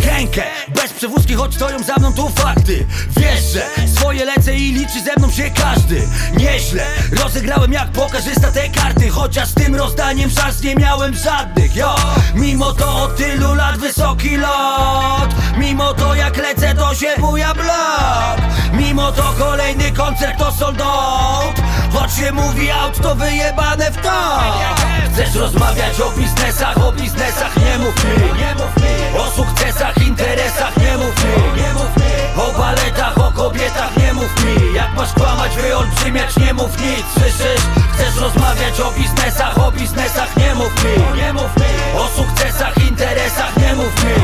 [0.02, 0.42] Henkę
[0.74, 2.86] Bez przewózki, choć stoją za mną tu fakty.
[3.16, 3.62] Wiesz, że
[3.96, 6.08] swoje lecę i liczy ze mną się każdy.
[6.36, 6.86] Nieźle,
[7.22, 11.94] rozegrałem jak pokarzysta te karty Chociaż z tym rozdaniem szans nie miałem żadnych Jo,
[12.34, 15.34] mimo to od tylu lat wysoki lot.
[15.58, 18.38] Mimo to jak lecę to się buja blok.
[18.72, 21.56] Mimo to kolejny koncert to sold out.
[21.92, 24.40] Choć się mówi out to wyjebane w to.
[25.12, 28.38] Chcesz rozmawiać o biznesach, o biznesach nie mów mi.
[29.18, 32.42] O sukcesach, interesach nie mów mi.
[32.42, 34.74] O baletach, o kobietach nie mów mi.
[34.74, 37.04] Jak masz kłamać, wyolbrzymiać nie mów nic.
[37.14, 37.62] Słyszysz?
[37.92, 40.94] Chcesz rozmawiać o biznesach, o biznesach nie mów mi.
[41.98, 44.14] O sukcesach, interesach nie mów mi.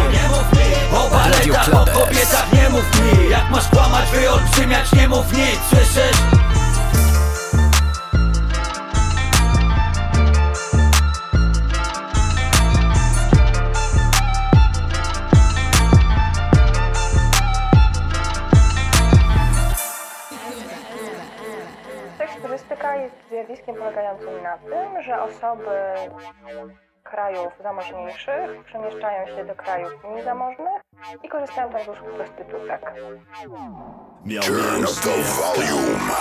[0.96, 3.30] O baletach, o kobietach nie mów mi.
[3.30, 5.58] Jak masz kłamać, wyolbrzymiać nie mów nic.
[5.70, 6.18] Słyszysz?
[23.04, 25.70] Jest zjawiskiem polegającym na tym, że osoby
[27.02, 30.82] krajów zamożniejszych przemieszczają się do krajów mniej zamożnych
[31.22, 32.92] i korzystają tam z usług prostytutek.
[34.24, 34.42] Miał
[34.78, 35.12] mięśnie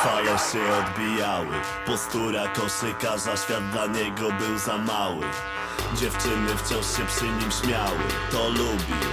[0.04, 1.56] fale się odbijały.
[1.86, 5.26] Postura koszykarza, świat dla niego był za mały.
[5.96, 9.04] Dziewczyny wciąż się przy nim śmiały, to lubił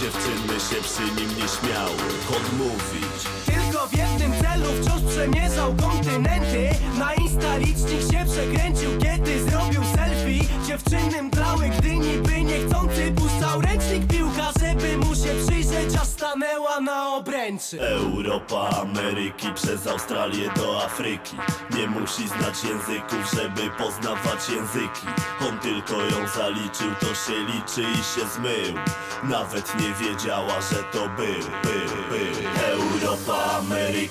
[0.00, 2.04] Dziewczyny się przy nim nie śmiały,
[2.36, 3.92] odmówić Tylko w
[4.24, 6.70] jednym celu wciąż przemierzał kontynenty.
[6.98, 10.44] Na Insta licznik się przekręcił, kiedy zrobił selfie.
[10.66, 14.44] Dziewczyny mdlały, gdy niby niechcący puszczał ręcznik piłka
[14.84, 17.80] Żeby mu się przyjrzeć, aż stanęła na obręczy.
[17.80, 21.36] Europa, Ameryki, przez Australię do Afryki.
[21.78, 25.06] Nie musi znać języków, żeby poznawać języki.
[25.48, 28.74] On tylko ją zaliczył, to się liczy i się zmył.
[29.22, 33.62] Nawet nie wiedziała, że to był, był, był Europa,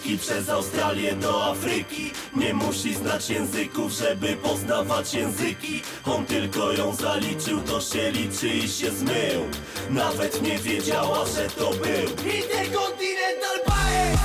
[0.03, 2.11] Przez Australię do Afryki.
[2.35, 5.81] Nie musi znać języków, żeby poznawać języki.
[6.05, 9.41] On tylko ją zaliczył, to się liczy i się zmył.
[9.89, 12.09] Nawet nie wiedziała, że to był.
[12.35, 14.17] Intercontinental Bae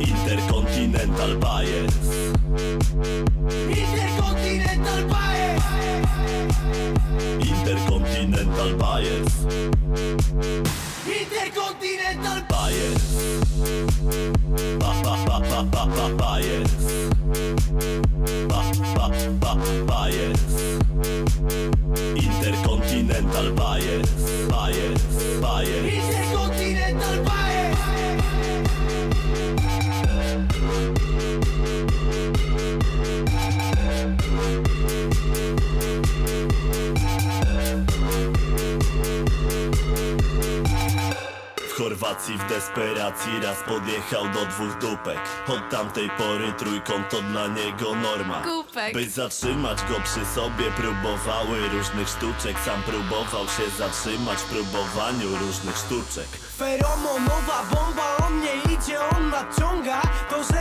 [0.00, 1.94] Intercontinental Bias.
[3.70, 5.56] Intercontinental Bae
[7.40, 9.32] Intercontinental Bias
[11.08, 13.04] Intercontinental Bias.
[14.78, 16.72] Ba ba ba ba ba ba Bias.
[18.48, 18.60] Ba
[18.92, 19.06] ba
[19.40, 19.52] ba
[19.88, 20.42] Bias.
[22.12, 24.08] Intercontinental Bias.
[24.52, 25.02] Bias
[25.40, 25.84] Bias.
[25.88, 27.37] Intercontinental Bae
[42.00, 43.40] Chorwacji w desperacji.
[43.42, 45.18] Raz podjechał do dwóch dupek.
[45.48, 48.42] Od tamtej pory trójkąt to dla niego norma.
[48.42, 48.94] Kupek.
[48.94, 52.56] By zatrzymać go przy sobie próbowały różnych sztuczek.
[52.64, 56.28] Sam próbował się zatrzymać w próbowaniu różnych sztuczek.
[56.58, 60.02] Feromonowa bomba, on nie idzie, on nadciąga.
[60.30, 60.57] To, że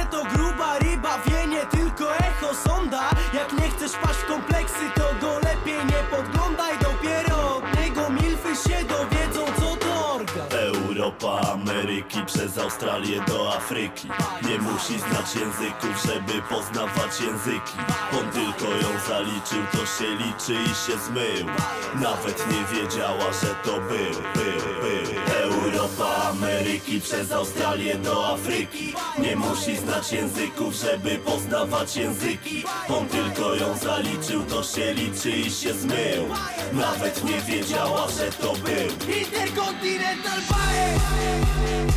[12.08, 14.08] Ameryki, przez Australię do Afryki.
[14.49, 17.78] Nie musi znać języków, żeby poznawać języki.
[18.20, 21.47] On tylko ją zaliczył, to się liczy i się zmył.
[21.95, 25.22] Nawet nie wiedziała, że to był, był, był.
[25.41, 28.93] Europa, Ameryki, przez Australię do Afryki.
[29.20, 32.64] Nie musi znać języków, żeby poznawać języki.
[32.89, 36.28] On tylko ją zaliczył, to się liczy i się zmył.
[36.74, 39.16] Nawet nie wiedziała, że to był.
[39.18, 41.96] Intercontinental Bae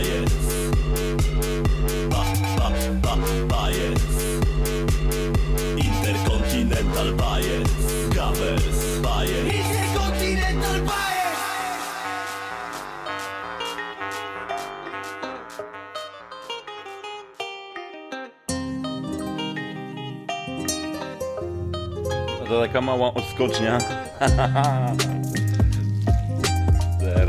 [22.71, 23.77] taka mała odskocznia.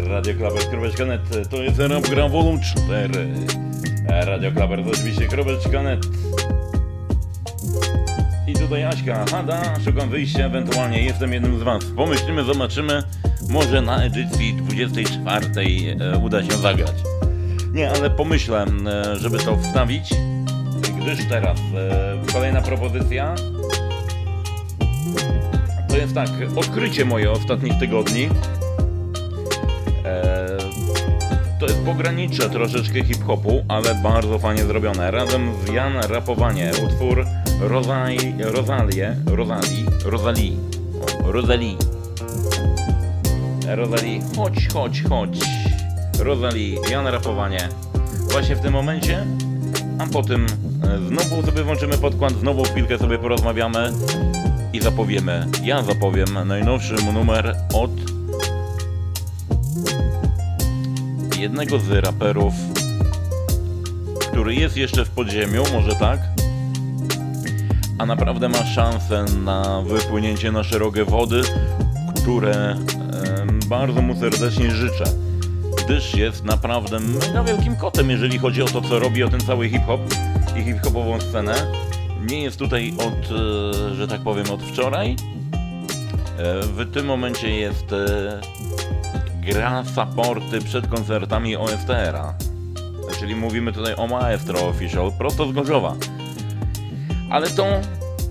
[0.09, 1.21] Radio Klaber, kropeczka net,
[1.51, 3.27] to jest Rap Gram Volum 4.
[4.09, 6.01] Radio Klaber to oczywiście kropeczka net.
[8.47, 11.85] I tutaj Aśka, Hada, szukam wyjścia, ewentualnie jestem jednym z was.
[11.97, 13.03] Pomyślimy, zobaczymy,
[13.49, 15.47] może na edycji 24
[16.01, 16.95] e, uda się zagrać.
[17.73, 20.15] Nie, ale pomyślę, e, żeby to wstawić,
[21.01, 23.35] gdyż teraz e, kolejna propozycja
[26.03, 28.29] jest tak, odkrycie moje ostatnich tygodni.
[30.05, 30.47] E,
[31.61, 35.11] to jest pogranicze troszeczkę hip-hopu, ale bardzo fajnie zrobione.
[35.11, 37.27] Razem z Jan Rapowanie, utwór
[37.61, 40.57] Rozali, Rosalie, Rosali, Rosali,
[41.25, 41.77] Rosali.
[43.67, 45.39] Rosali, chodź, chodź, chodź.
[46.19, 47.69] Rosali, Jan Rapowanie.
[48.31, 49.27] Właśnie w tym momencie,
[49.99, 53.93] a potem e, znowu sobie włączymy podkład, znowu chwilkę sobie porozmawiamy
[54.73, 57.91] i zapowiemy, ja zapowiem najnowszy numer od
[61.39, 62.55] jednego z raperów,
[64.21, 66.21] który jest jeszcze w podziemiu, może tak?
[67.99, 71.43] A naprawdę ma szansę na wypłynięcie na szerokie wody,
[72.17, 72.77] które
[73.67, 75.05] bardzo mu serdecznie życzę.
[75.85, 79.69] Gdyż jest naprawdę mega wielkim kotem, jeżeli chodzi o to, co robi, o ten cały
[79.69, 80.01] hip-hop
[80.57, 81.55] i hip-hopową scenę.
[82.31, 85.17] Nie jest tutaj od, e, że tak powiem, od wczoraj.
[86.39, 88.41] E, W tym momencie jest e,
[89.41, 92.35] gra supporty przed koncertami OSTR-a.
[93.21, 95.97] Czyli mówimy tutaj o Maestro Official, prosto z Gorzowa.
[97.31, 97.67] Ale to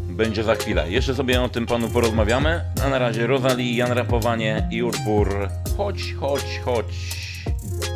[0.10, 0.92] będzie za chwilę.
[0.92, 2.62] Jeszcze sobie o tym panu porozmawiamy.
[2.86, 6.86] A na razie Rosalie, Jan Rapowanie i utwór Chodź, chodź, chodź.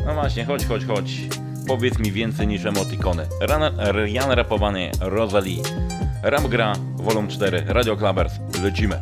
[0.05, 1.11] No właśnie, chodź, chodź, chodź.
[1.67, 3.27] Powiedz mi więcej niż emotikony.
[3.41, 3.61] Ran,
[4.07, 5.63] Jan Rapowanie, Rosalie.
[6.23, 8.33] Ram gra, Volum 4, Radio Clubbers.
[8.63, 8.99] Lecimy.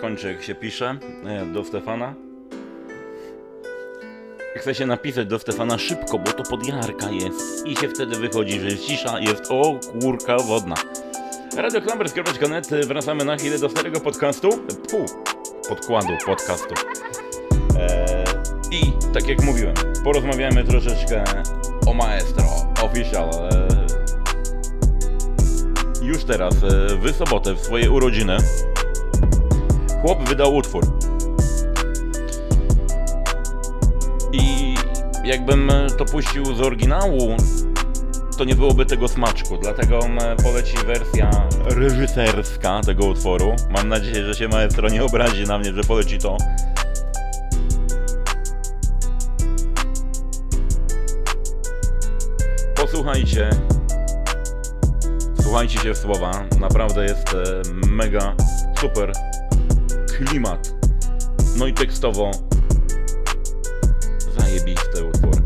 [0.00, 2.14] Kończy, jak się pisze e, do Stefana.
[4.56, 7.66] Chce się napisać do Stefana szybko, bo to podjarka jest.
[7.66, 10.74] I się wtedy wychodzi, że jest cisza, jest o kurka wodna.
[11.56, 14.48] Radio Klamber.net wracamy na chwilę do starego podcastu.
[14.90, 15.06] Pół
[15.68, 16.74] podkładu podcastu.
[17.78, 18.24] Eee,
[18.70, 19.74] I tak jak mówiłem,
[20.04, 21.24] porozmawiamy troszeczkę
[21.86, 22.44] o Maestro
[22.82, 23.30] Official.
[23.30, 23.78] Eee,
[26.02, 28.36] już teraz, e, w sobotę, w swoje urodziny,
[30.02, 30.84] chłop wydał utwór.
[34.32, 34.74] I
[35.24, 37.36] jakbym to puścił z oryginału,
[38.38, 40.00] to nie byłoby tego smaczku, dlatego
[40.42, 41.30] poleci wersja
[41.64, 43.56] reżyserska tego utworu.
[43.70, 46.36] Mam nadzieję, że się maestro nie obrazi na mnie, że poleci to.
[52.76, 53.50] Posłuchajcie.
[55.42, 56.30] Słuchajcie się w słowa.
[56.60, 57.36] Naprawdę jest
[57.86, 58.34] mega
[58.80, 59.12] super
[60.18, 60.74] klimat.
[61.58, 62.30] No i tekstowo
[64.38, 65.42] zajebisty utwór.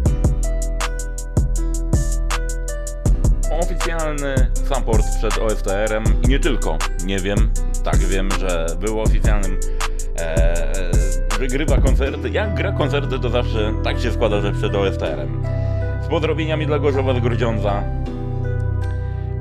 [3.51, 4.35] Oficjalny
[4.69, 6.79] support przed OSTR-em i nie tylko.
[7.05, 7.51] Nie wiem,
[7.85, 9.61] tak wiem, że był oficjalnym.
[10.19, 10.91] E,
[11.39, 12.31] wygrywa koncerty.
[12.31, 15.43] Jak gra koncerty, to zawsze tak się składa, że przed OSTR-em.
[16.05, 17.83] Z pozdrowieniami dla Gorzowa z Grudziądza.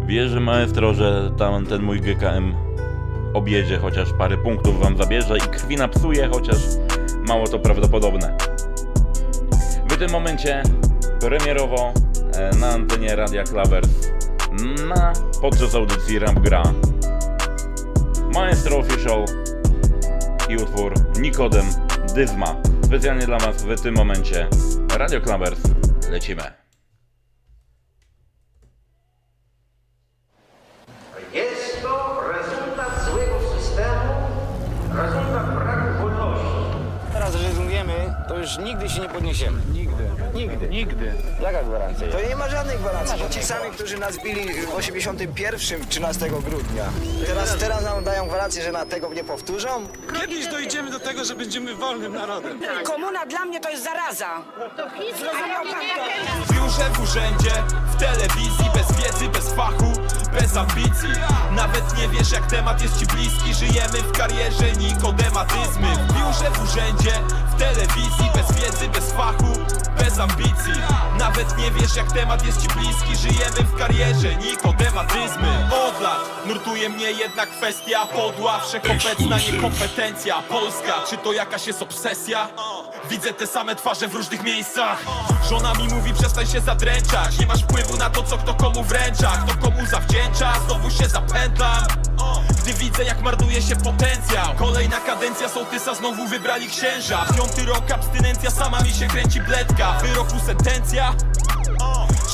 [0.05, 2.55] Wierzę maestro, że tam ten mój GKM
[3.33, 6.57] objedzie, chociaż parę punktów wam zabierze i krwi napsuje, chociaż
[7.27, 8.37] mało to prawdopodobne.
[9.89, 10.63] W tym momencie
[11.19, 11.93] premierowo
[12.33, 13.89] e, na antenie Radia Klavers
[14.87, 16.63] na podczas audycji Rap Gra
[18.33, 19.25] Maestro Official
[20.49, 21.65] i utwór Nikodem
[22.15, 22.55] Dyzma.
[22.81, 24.47] Specjalnie dla Was w tym momencie
[24.97, 25.59] Radio Klavers.
[26.09, 26.60] Lecimy.
[38.51, 39.61] Już nigdy się nie podniesiemy.
[39.73, 40.03] Nigdy.
[40.33, 40.67] Nigdy.
[40.69, 41.13] Nigdy.
[41.41, 42.07] Jaka gwarancja?
[42.07, 46.85] To nie ma żadnej gwarancji, bo ci sami, którzy nas bili w 81, 13 grudnia,
[47.27, 49.87] teraz, teraz nam dają gwarancję, że na tego nie powtórzą?
[50.21, 52.59] Kiedyś dojdziemy do tego, że będziemy wolnym narodem.
[52.83, 54.29] Komuna dla mnie to jest zaraza.
[55.19, 56.43] Zrozumiał pan to?
[56.45, 57.51] W biurze, w urzędzie,
[57.87, 59.93] w telewizji, bez wiedzy, bez fachu,
[60.39, 61.09] bez ambicji.
[61.51, 63.53] Nawet nie wiesz jak temat jest ci bliski.
[63.53, 65.87] Żyjemy w karierze nikodematyzmy.
[65.95, 67.11] W biurze, w urzędzie,
[67.55, 69.53] w telewizji, bez wiedzy, bez fachu,
[69.97, 70.73] bez ambicji.
[71.19, 73.15] Nawet nie wiesz jak temat jest ci bliski.
[73.15, 75.69] Żyjemy w karierze nikodematyzmy.
[75.87, 78.05] Od lat nurtuje mnie jedna kwestia.
[78.05, 80.41] Podła Wszechobecna niekompetencja.
[80.49, 82.47] Polska, czy to jakaś jest obsesja?
[83.09, 84.97] Widzę te same twarze w różnych miejscach.
[85.49, 87.39] Żona mi mówi przestań się zadręczać.
[87.39, 89.31] Nie masz wpływu na to co kto komu wręcza.
[89.47, 90.20] Kto komu zawdzięcza,
[90.67, 91.85] znowu się zapętlam.
[92.61, 94.55] Gdy widzę jak marnuje się potencjał.
[94.55, 97.25] Kolejna kadencja sołtysa znowu wybrali księża.
[97.37, 99.91] Piąty rok abstynencja sama mi się kręci bledka.
[100.01, 101.13] Wyroku sentencja.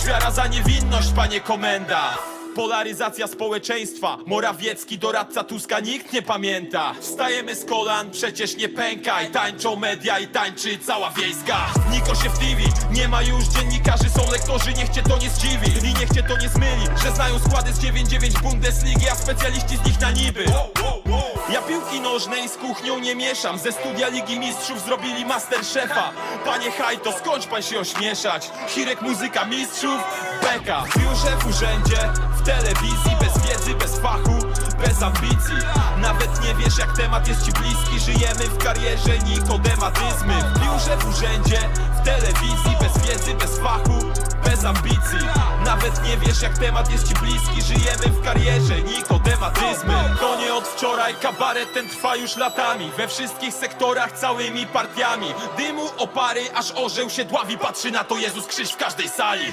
[0.01, 4.17] Świara za niewinność panie komenda Polaryzacja społeczeństwa.
[4.25, 6.93] Morawiecki, doradca Tuska, nikt nie pamięta.
[6.99, 9.31] Wstajemy z kolan, przecież nie pękaj.
[9.31, 11.57] Tańczą media i tańczy cała wiejska.
[11.91, 14.09] Niko się w TV, nie ma już dziennikarzy.
[14.09, 15.87] Są lektorzy, niech cię to nie zdziwi.
[15.89, 19.85] I niech cię to nie zmyli, że znają składy z 9-9 Bundesligi A specjaliści z
[19.85, 20.45] nich na niby
[21.49, 23.57] ja piłki nożnej z kuchnią nie mieszam.
[23.57, 26.11] Ze studia Ligi Mistrzów zrobili Masterchefa.
[26.45, 28.51] Panie Hajto, skończ pan się ośmieszać.
[28.67, 29.99] Hirek muzyka mistrzów,
[30.41, 30.81] beka.
[30.81, 31.97] W biurze, w urzędzie,
[32.37, 34.37] w telewizji Bez wiedzy, bez fachu,
[34.85, 35.57] bez ambicji.
[35.97, 37.99] Nawet nie wiesz jak temat jest ci bliski.
[37.99, 40.33] Żyjemy w karierze nikodematyzmy.
[40.33, 41.59] W biurze, w urzędzie,
[42.01, 43.99] w telewizji Bez wiedzy, bez fachu,
[44.43, 45.27] bez ambicji
[45.67, 47.61] Nawet nie wiesz jak temat jest ci bliski.
[47.61, 52.91] Żyjemy w karierze nikodematyzmy To nie od wczoraj kabaret ten trwa już latami.
[52.97, 55.27] We wszystkich sektorach całymi partiami.
[55.57, 57.57] Dymu opary aż orzeł się dławi.
[57.57, 59.45] Patrzy na to Jezus krzyż w każdej sali.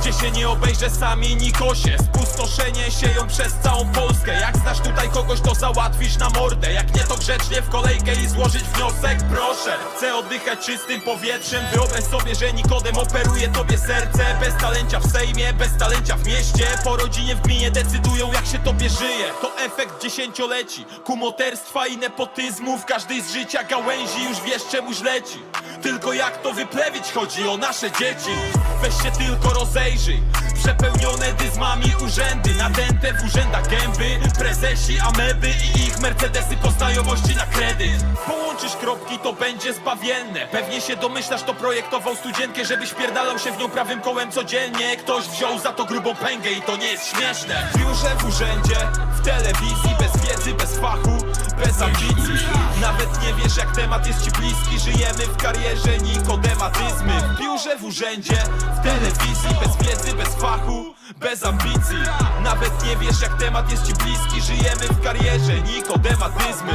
[0.00, 1.96] Gdzie się nie obejrzę sami nikosie.
[1.98, 4.40] Spustoszenie sieją przez całą Polskę.
[4.40, 6.72] Jak znasz tutaj kogoś to załatwisz na mordę.
[6.72, 9.18] Jak nie to grzecznie w kolejkę i złożyć wniosek.
[9.30, 11.64] Proszę, chcę oddychać czystym powietrzem.
[11.72, 14.36] Wyobraź sobie, że Nikodem operuje tobie serce.
[14.40, 16.66] Bez talencia w Sejmie, bez talencia w mieście.
[16.84, 19.24] Po rodzinie w gminie decydują jak się tobie żyje.
[19.40, 22.78] To efekt dziesięcioleci Kumoterstwa i nepotyzmu.
[22.78, 25.38] W każdej z życia gałęzi już wiesz czemu źle ci.
[25.82, 28.36] Tylko jak to wyplewić chodzi o nasze dzieci.
[28.82, 30.22] Weź się tylko rozejrzyj.
[30.62, 32.54] Przepełnione dyzmami urzędy.
[32.54, 38.04] Nadęte w urzędach gęby Prezesi, ameby i ich mercedesy Po znajomości na kredyt.
[38.26, 40.46] Połączysz kropki to będzie zbawienne.
[40.46, 44.96] Pewnie się domyślasz to projektował studzienkę Żebyś pierdalał się w nią prawym kołem codziennie.
[44.96, 47.68] Ktoś wziął za to grubą pęgę i to nie jest śmieszne.
[47.76, 48.76] Biurze, w urzędzie,
[49.12, 51.16] w telewizji Bez wiedzy, bez fachu,
[51.64, 52.46] bez ambicji.
[52.80, 54.80] Nawet nie wiesz jak temat jest ci bliski.
[54.80, 57.12] Żyjemy w karierze, nikodematyzmy.
[57.20, 58.36] W biurze, w urzędzie,
[58.80, 61.98] w telewizji Bez wiedzy, bez fachu, bez ambicji.
[62.42, 64.42] Nawet nie wiesz jak temat jest ci bliski.
[64.42, 66.72] Żyjemy w karierze, nikodematyzmy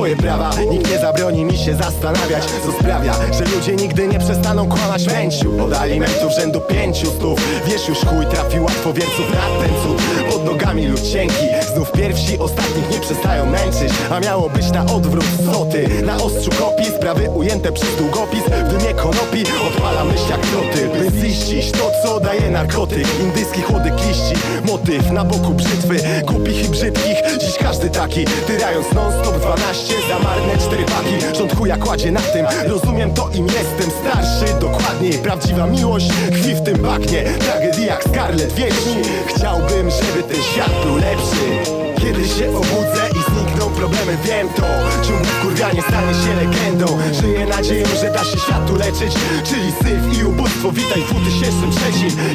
[0.00, 2.44] swoje prawa, nikt nie zabroni mi się zastanawiać.
[2.64, 5.64] Co sprawia, że ludzie nigdy nie przestaną kłamać męciu.
[5.64, 7.40] Od alimentów rzędu pięciu stów.
[7.66, 10.02] Wiesz już chuj trafił łatwo wierców na ten cud
[10.32, 15.24] Pod nogami lud cienki, znów pierwsi ostatnich nie przestają męczyć A miało być na odwrót
[15.52, 15.88] soty.
[16.02, 18.44] Na ostrzu kopii, sprawy ujęte przez długopis.
[18.44, 23.06] W dymie konopi odpala myśl jak troty By ziścić to co daje narkotyk.
[23.20, 24.34] Indyjski chłodek liści,
[24.66, 25.96] motyw na boku brzytwy.
[26.24, 28.24] Głupich i brzydkich, dziś każdy taki.
[28.46, 31.36] Tyrając non stop 12 za marne cztery paki.
[31.38, 34.54] Rząd chuja kładzie na tym, rozumiem to im jestem starszy.
[34.60, 37.24] Dokładniej, prawdziwa miłość tkwi w tym bagnie.
[37.24, 41.69] Tragedii jak Scarlett wieści Chciałbym, żeby ten świat był lepszy
[42.00, 43.19] kiedy się obudzę
[43.80, 44.66] problemy, wiem to.
[45.06, 46.86] Ciągłe wkurwianie stanie się legendą?
[47.20, 49.12] Żyję nadzieją, że da się światu leczyć.
[49.48, 51.80] Czyli syf i ubóstwo, witaj w 2003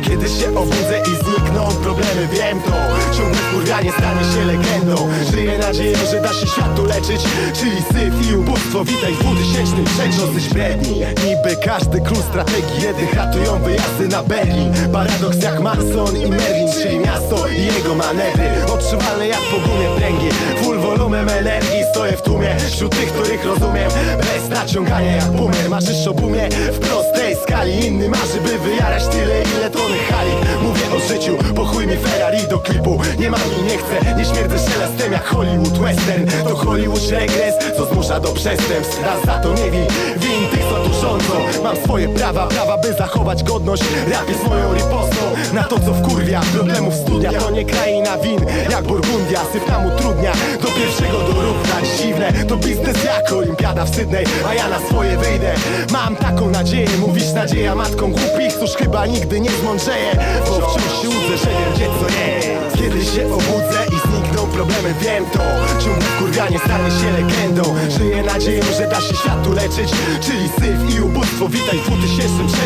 [0.02, 2.78] Kiedy się obudzę i znikną problemy, wiem to.
[3.18, 4.96] Ciągłe wkurwianie stanie się legendą?
[5.32, 7.22] Żyję nadzieją, że da się światu leczyć.
[7.60, 10.94] Czyli syf i ubóstwo, witaj w 2003 Dosyć bredni,
[11.26, 14.74] niby każdy król strategii Jednych ratują wyjazdy na Berlin.
[14.94, 20.30] Paradoks jak Mason i Merlin Czyli miasto i jego manewry Odczuwalne jak po gumie pręgi.
[20.64, 23.92] Full volumem energii stoję w tłumie Wśród tych, których rozumiem.
[24.18, 29.44] Bez naciągania jak boomer Marzysz o boomie w prostej skali Inny marzy, by wyjarać tyle,
[29.58, 30.32] ile tony hali
[30.64, 33.02] Mówię o życiu, po chuj mi Ferrari do klipu.
[33.20, 36.28] Nie mam i nie chcę, nie śmierdzę szelestem jak Hollywood Western.
[36.48, 39.04] To Hollywood regres, co zmusza do przestępstw.
[39.04, 39.86] Raz za to nie win,
[40.18, 41.34] win tych co tu rządzą.
[41.64, 43.84] Mam swoje prawa, prawa by zachować godność.
[44.12, 45.26] Rap jest moją ripostą.
[45.54, 48.40] Na to co wkurwia Problemów studia to nie kraina win.
[48.72, 50.34] Jak Burgundia, syf nam utrudnia.
[50.62, 52.34] Do pierwszego dorównać dziwne.
[52.48, 55.54] To biznes jak olimpiada w Sydney A ja na swoje wyjdę.
[55.92, 59.50] Mam taką nadzieję, mówisz nadzieja matką głupich Cóż chyba nigdy nie
[59.80, 60.12] zmądrzeję
[60.46, 64.94] Bo wciąż się łudzę, że wiem gdzie co jest Kiedy się obudzę i znikną problemy,
[65.02, 65.44] wiem to.
[65.84, 67.64] Ciągłe wkurwianie stanie się legendą.
[67.98, 69.90] Żyję nadzieją, że da się światu leczyć.
[70.26, 72.58] Czyli syf i ubóstwo, witaj w 2003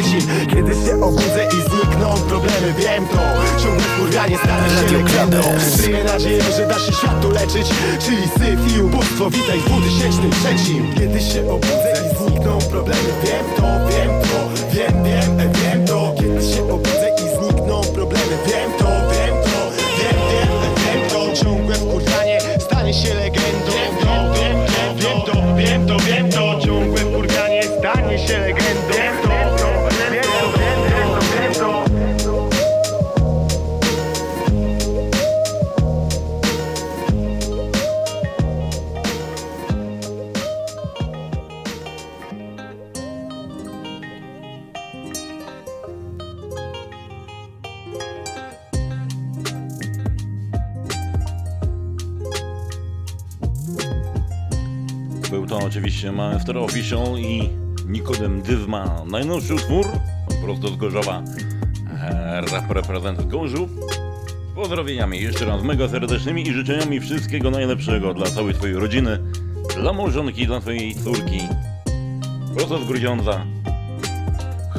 [0.50, 3.24] Kiedy się obudzę i znikną problemy, wiem to.
[3.64, 5.42] Ciągłe wkurwianie stanie się legendą.
[5.78, 7.68] Żyję nadzieją, że da się światu leczyć.
[8.06, 10.50] Czyli syf i ubóstwo, witaj w 2003
[10.98, 14.40] Kiedy się obudzę i znikną problemy, wiem to, wiem to.
[14.74, 15.69] Wiem, wiem, e, wiem
[56.90, 57.50] Official i
[57.88, 59.04] Nikodem Dywma.
[59.06, 59.86] Najnowszy utwór,
[60.44, 61.24] prosto z Gorzowa.
[62.02, 63.70] E, Rap reprezent Gorzów.
[64.56, 69.20] Pozdrowieniami jeszcze raz mega serdecznymi i życzeniami wszystkiego najlepszego dla całej twojej rodziny,
[69.82, 71.40] dla małżonki, dla twojej córki.
[72.56, 73.46] Prosto z Grudziądza.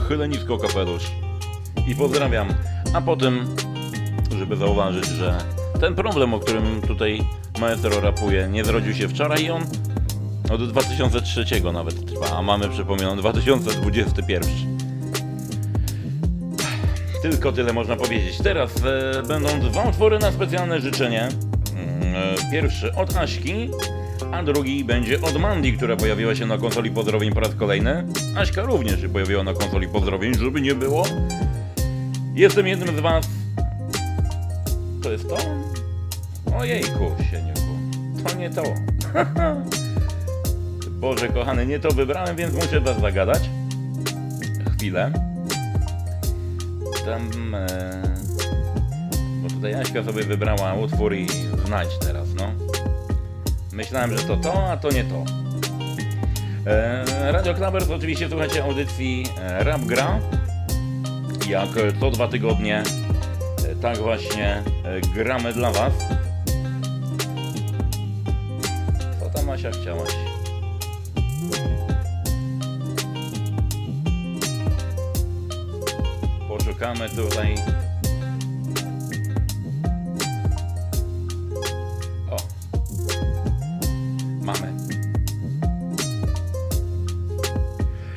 [0.08, 1.10] Chylę nisko kapelusz.
[1.88, 2.48] I pozdrawiam.
[2.94, 3.46] A potem,
[4.38, 5.38] żeby zauważyć, że
[5.80, 7.22] ten problem, o którym tutaj
[7.60, 9.62] maestro rapuje, nie zrodził się wczoraj i on
[10.50, 14.50] od 2003 nawet trwa, a mamy przypominam 2021.
[17.22, 18.38] Tylko tyle można powiedzieć.
[18.38, 21.28] Teraz e, będą dwa utwory na specjalne życzenie.
[21.76, 23.70] Mm, e, pierwszy od Aśki,
[24.32, 28.06] a drugi będzie od Mandy, która pojawiła się na konsoli pozdrowień po raz kolejny.
[28.36, 31.06] Aśka również się pojawiła na konsoli pozdrowień, żeby nie było.
[32.34, 33.28] Jestem jednym z was.
[35.02, 35.36] To jest to?
[36.58, 37.60] Ojejku, sieniuku.
[38.24, 38.62] To nie to.
[41.00, 43.50] Boże kochany, nie to wybrałem, więc muszę was zagadać.
[44.76, 45.12] Chwilę.
[47.04, 47.54] Tam...
[47.54, 48.02] E...
[49.42, 51.26] Bo tutaj Jaśka sobie wybrała utwór i
[51.66, 52.52] znajdź teraz, no.
[53.72, 55.24] Myślałem, że to to, a to nie to.
[56.66, 60.18] E, Radio Klabers oczywiście słuchacie audycji e, Rap Gra.
[61.48, 61.68] Jak
[62.00, 62.82] co dwa tygodnie,
[63.68, 65.92] e, tak właśnie e, gramy dla Was.
[69.20, 70.29] Co tam Asia chciałaś?
[76.80, 77.54] Poszukamy tutaj.
[82.30, 82.36] O.
[84.42, 84.72] Mamy.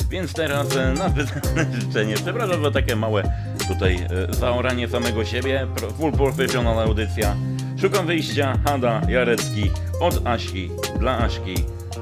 [0.09, 2.15] Więc teraz e, na wyznane życzenie.
[2.15, 3.23] Przepraszam za takie małe
[3.67, 5.67] tutaj e, zaoranie samego siebie.
[5.97, 7.35] Full professional audycja.
[7.81, 8.59] Szukam wyjścia.
[8.65, 11.55] Hada Jarecki od Asi dla Aśki.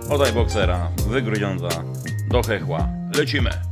[0.10, 1.84] Od iBoxera wygrudziąca
[2.30, 2.88] do hechła.
[3.18, 3.71] Lecimy.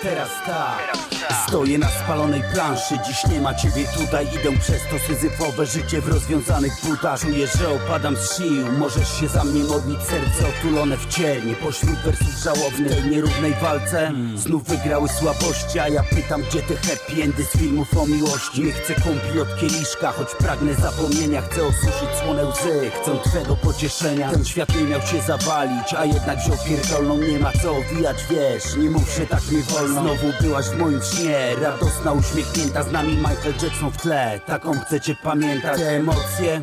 [0.00, 1.09] Teraz tak
[1.48, 4.26] Stoję na spalonej planszy Dziś nie ma ciebie tutaj.
[4.26, 7.20] Idę przez to syzyfowe życie w rozwiązanych butach.
[7.20, 8.72] Czuję, że opadam z sił.
[8.78, 14.12] Możesz się za mnie modlić Serce otulone w ciernie Pośród wersów żałownych tej nierównej walce
[14.36, 18.62] Znów wygrały słabości A ja pytam, gdzie te happy endy z filmów o miłości?
[18.64, 21.42] Nie chcę kąpi od kieliszka Choć pragnę zapomnienia.
[21.42, 24.30] Chcę osuszyć słone łzy Chcę twego pocieszenia.
[24.30, 28.76] Ten świat nie miał się zawalić A jednak wziął pierdolną Nie ma co owijać, wiesz?
[28.76, 30.00] Nie mów, że tak nie wolno.
[30.02, 31.29] Znowu byłaś w moim śnie
[31.62, 34.40] Radosna, uśmiechnięta Z nami Michael Jackson w tle.
[34.46, 35.78] Taką chcecie pamiętać.
[35.78, 36.62] Te emocje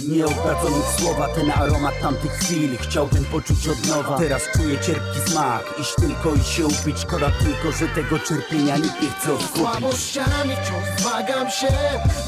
[0.00, 4.18] nie oddadzą ich słowa, ten aromat tamtych chwil Chciałbym poczuć od nowa.
[4.18, 6.98] Teraz czuję cierpki smak Iść tylko i się upić.
[6.98, 9.56] Szkoda tylko, że tego cierpienia nikt nie chce odkupić.
[9.56, 11.66] Słabościami wciąż zmagam się.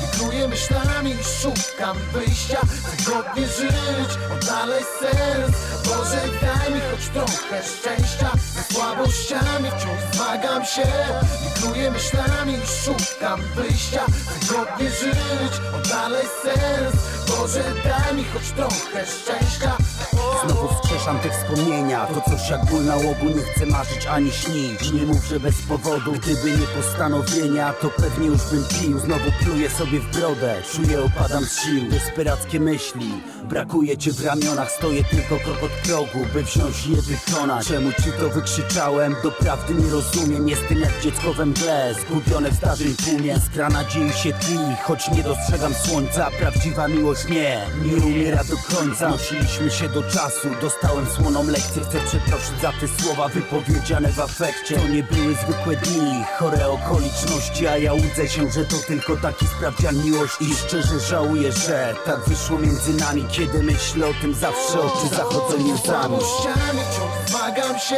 [0.00, 2.60] Wikruję myślami szukam wyjścia.
[2.60, 8.30] Chcę godnie żyć, odnaleźć sens Boże daj mi choć trochę szczęścia.
[8.72, 10.86] Słabościami wciąż zmagam się.
[11.44, 14.04] Wikruję myślami szukam wyjścia.
[14.06, 16.94] Chcę godnie żyć, odnaleźć sens
[17.28, 19.76] Boże daj mi choć trochę szczęścia
[20.44, 22.06] Znowu wskrzeszam te wspomnienia.
[22.06, 24.92] To coś jak ból na łobu Nie chcę marzyć ani śnić.
[24.92, 26.12] Nie mów, że bez powodu.
[26.12, 28.98] Gdyby nie postanowienia To pewnie już bym pił.
[28.98, 30.62] Znowu pluję sobie w brodę.
[30.72, 31.90] Czuję opadam z sił.
[31.90, 33.10] Desperackie myśli.
[33.44, 34.70] Brakuje cię w ramionach.
[34.70, 37.66] Stoję tylko krok od progu By wziąć je wykonać.
[37.66, 39.16] Czemu ci to wykrzyczałem?
[39.22, 40.48] Doprawdy nie rozumiem.
[40.48, 41.94] Jestem jak dziecko we mgle.
[41.94, 43.34] Zgubione w starzym tłumie.
[43.34, 46.30] Iskra nadziei się tli Choć nie dostrzegam słońca.
[46.38, 49.08] Prawdziwa miłość nie Nie umiera do końca.
[49.08, 50.48] Nosiliśmy się do czasu.
[50.60, 54.76] Dostałem słoną lekcję Chcę przeprosić za te słowa wypowiedziane w afekcie.
[54.76, 59.46] To nie były zwykłe dni Chore okoliczności A ja łudzę się, że to tylko taki
[59.46, 60.44] sprawdzian miłości.
[60.44, 65.58] I szczerze żałuję, że tak wyszło między nami Kiedy myślę o tym zawsze oczy zachodzą
[65.58, 67.14] mi łzami wciąż
[67.44, 67.96] zmagam się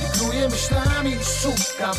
[0.00, 1.94] Wikruję myślami szukam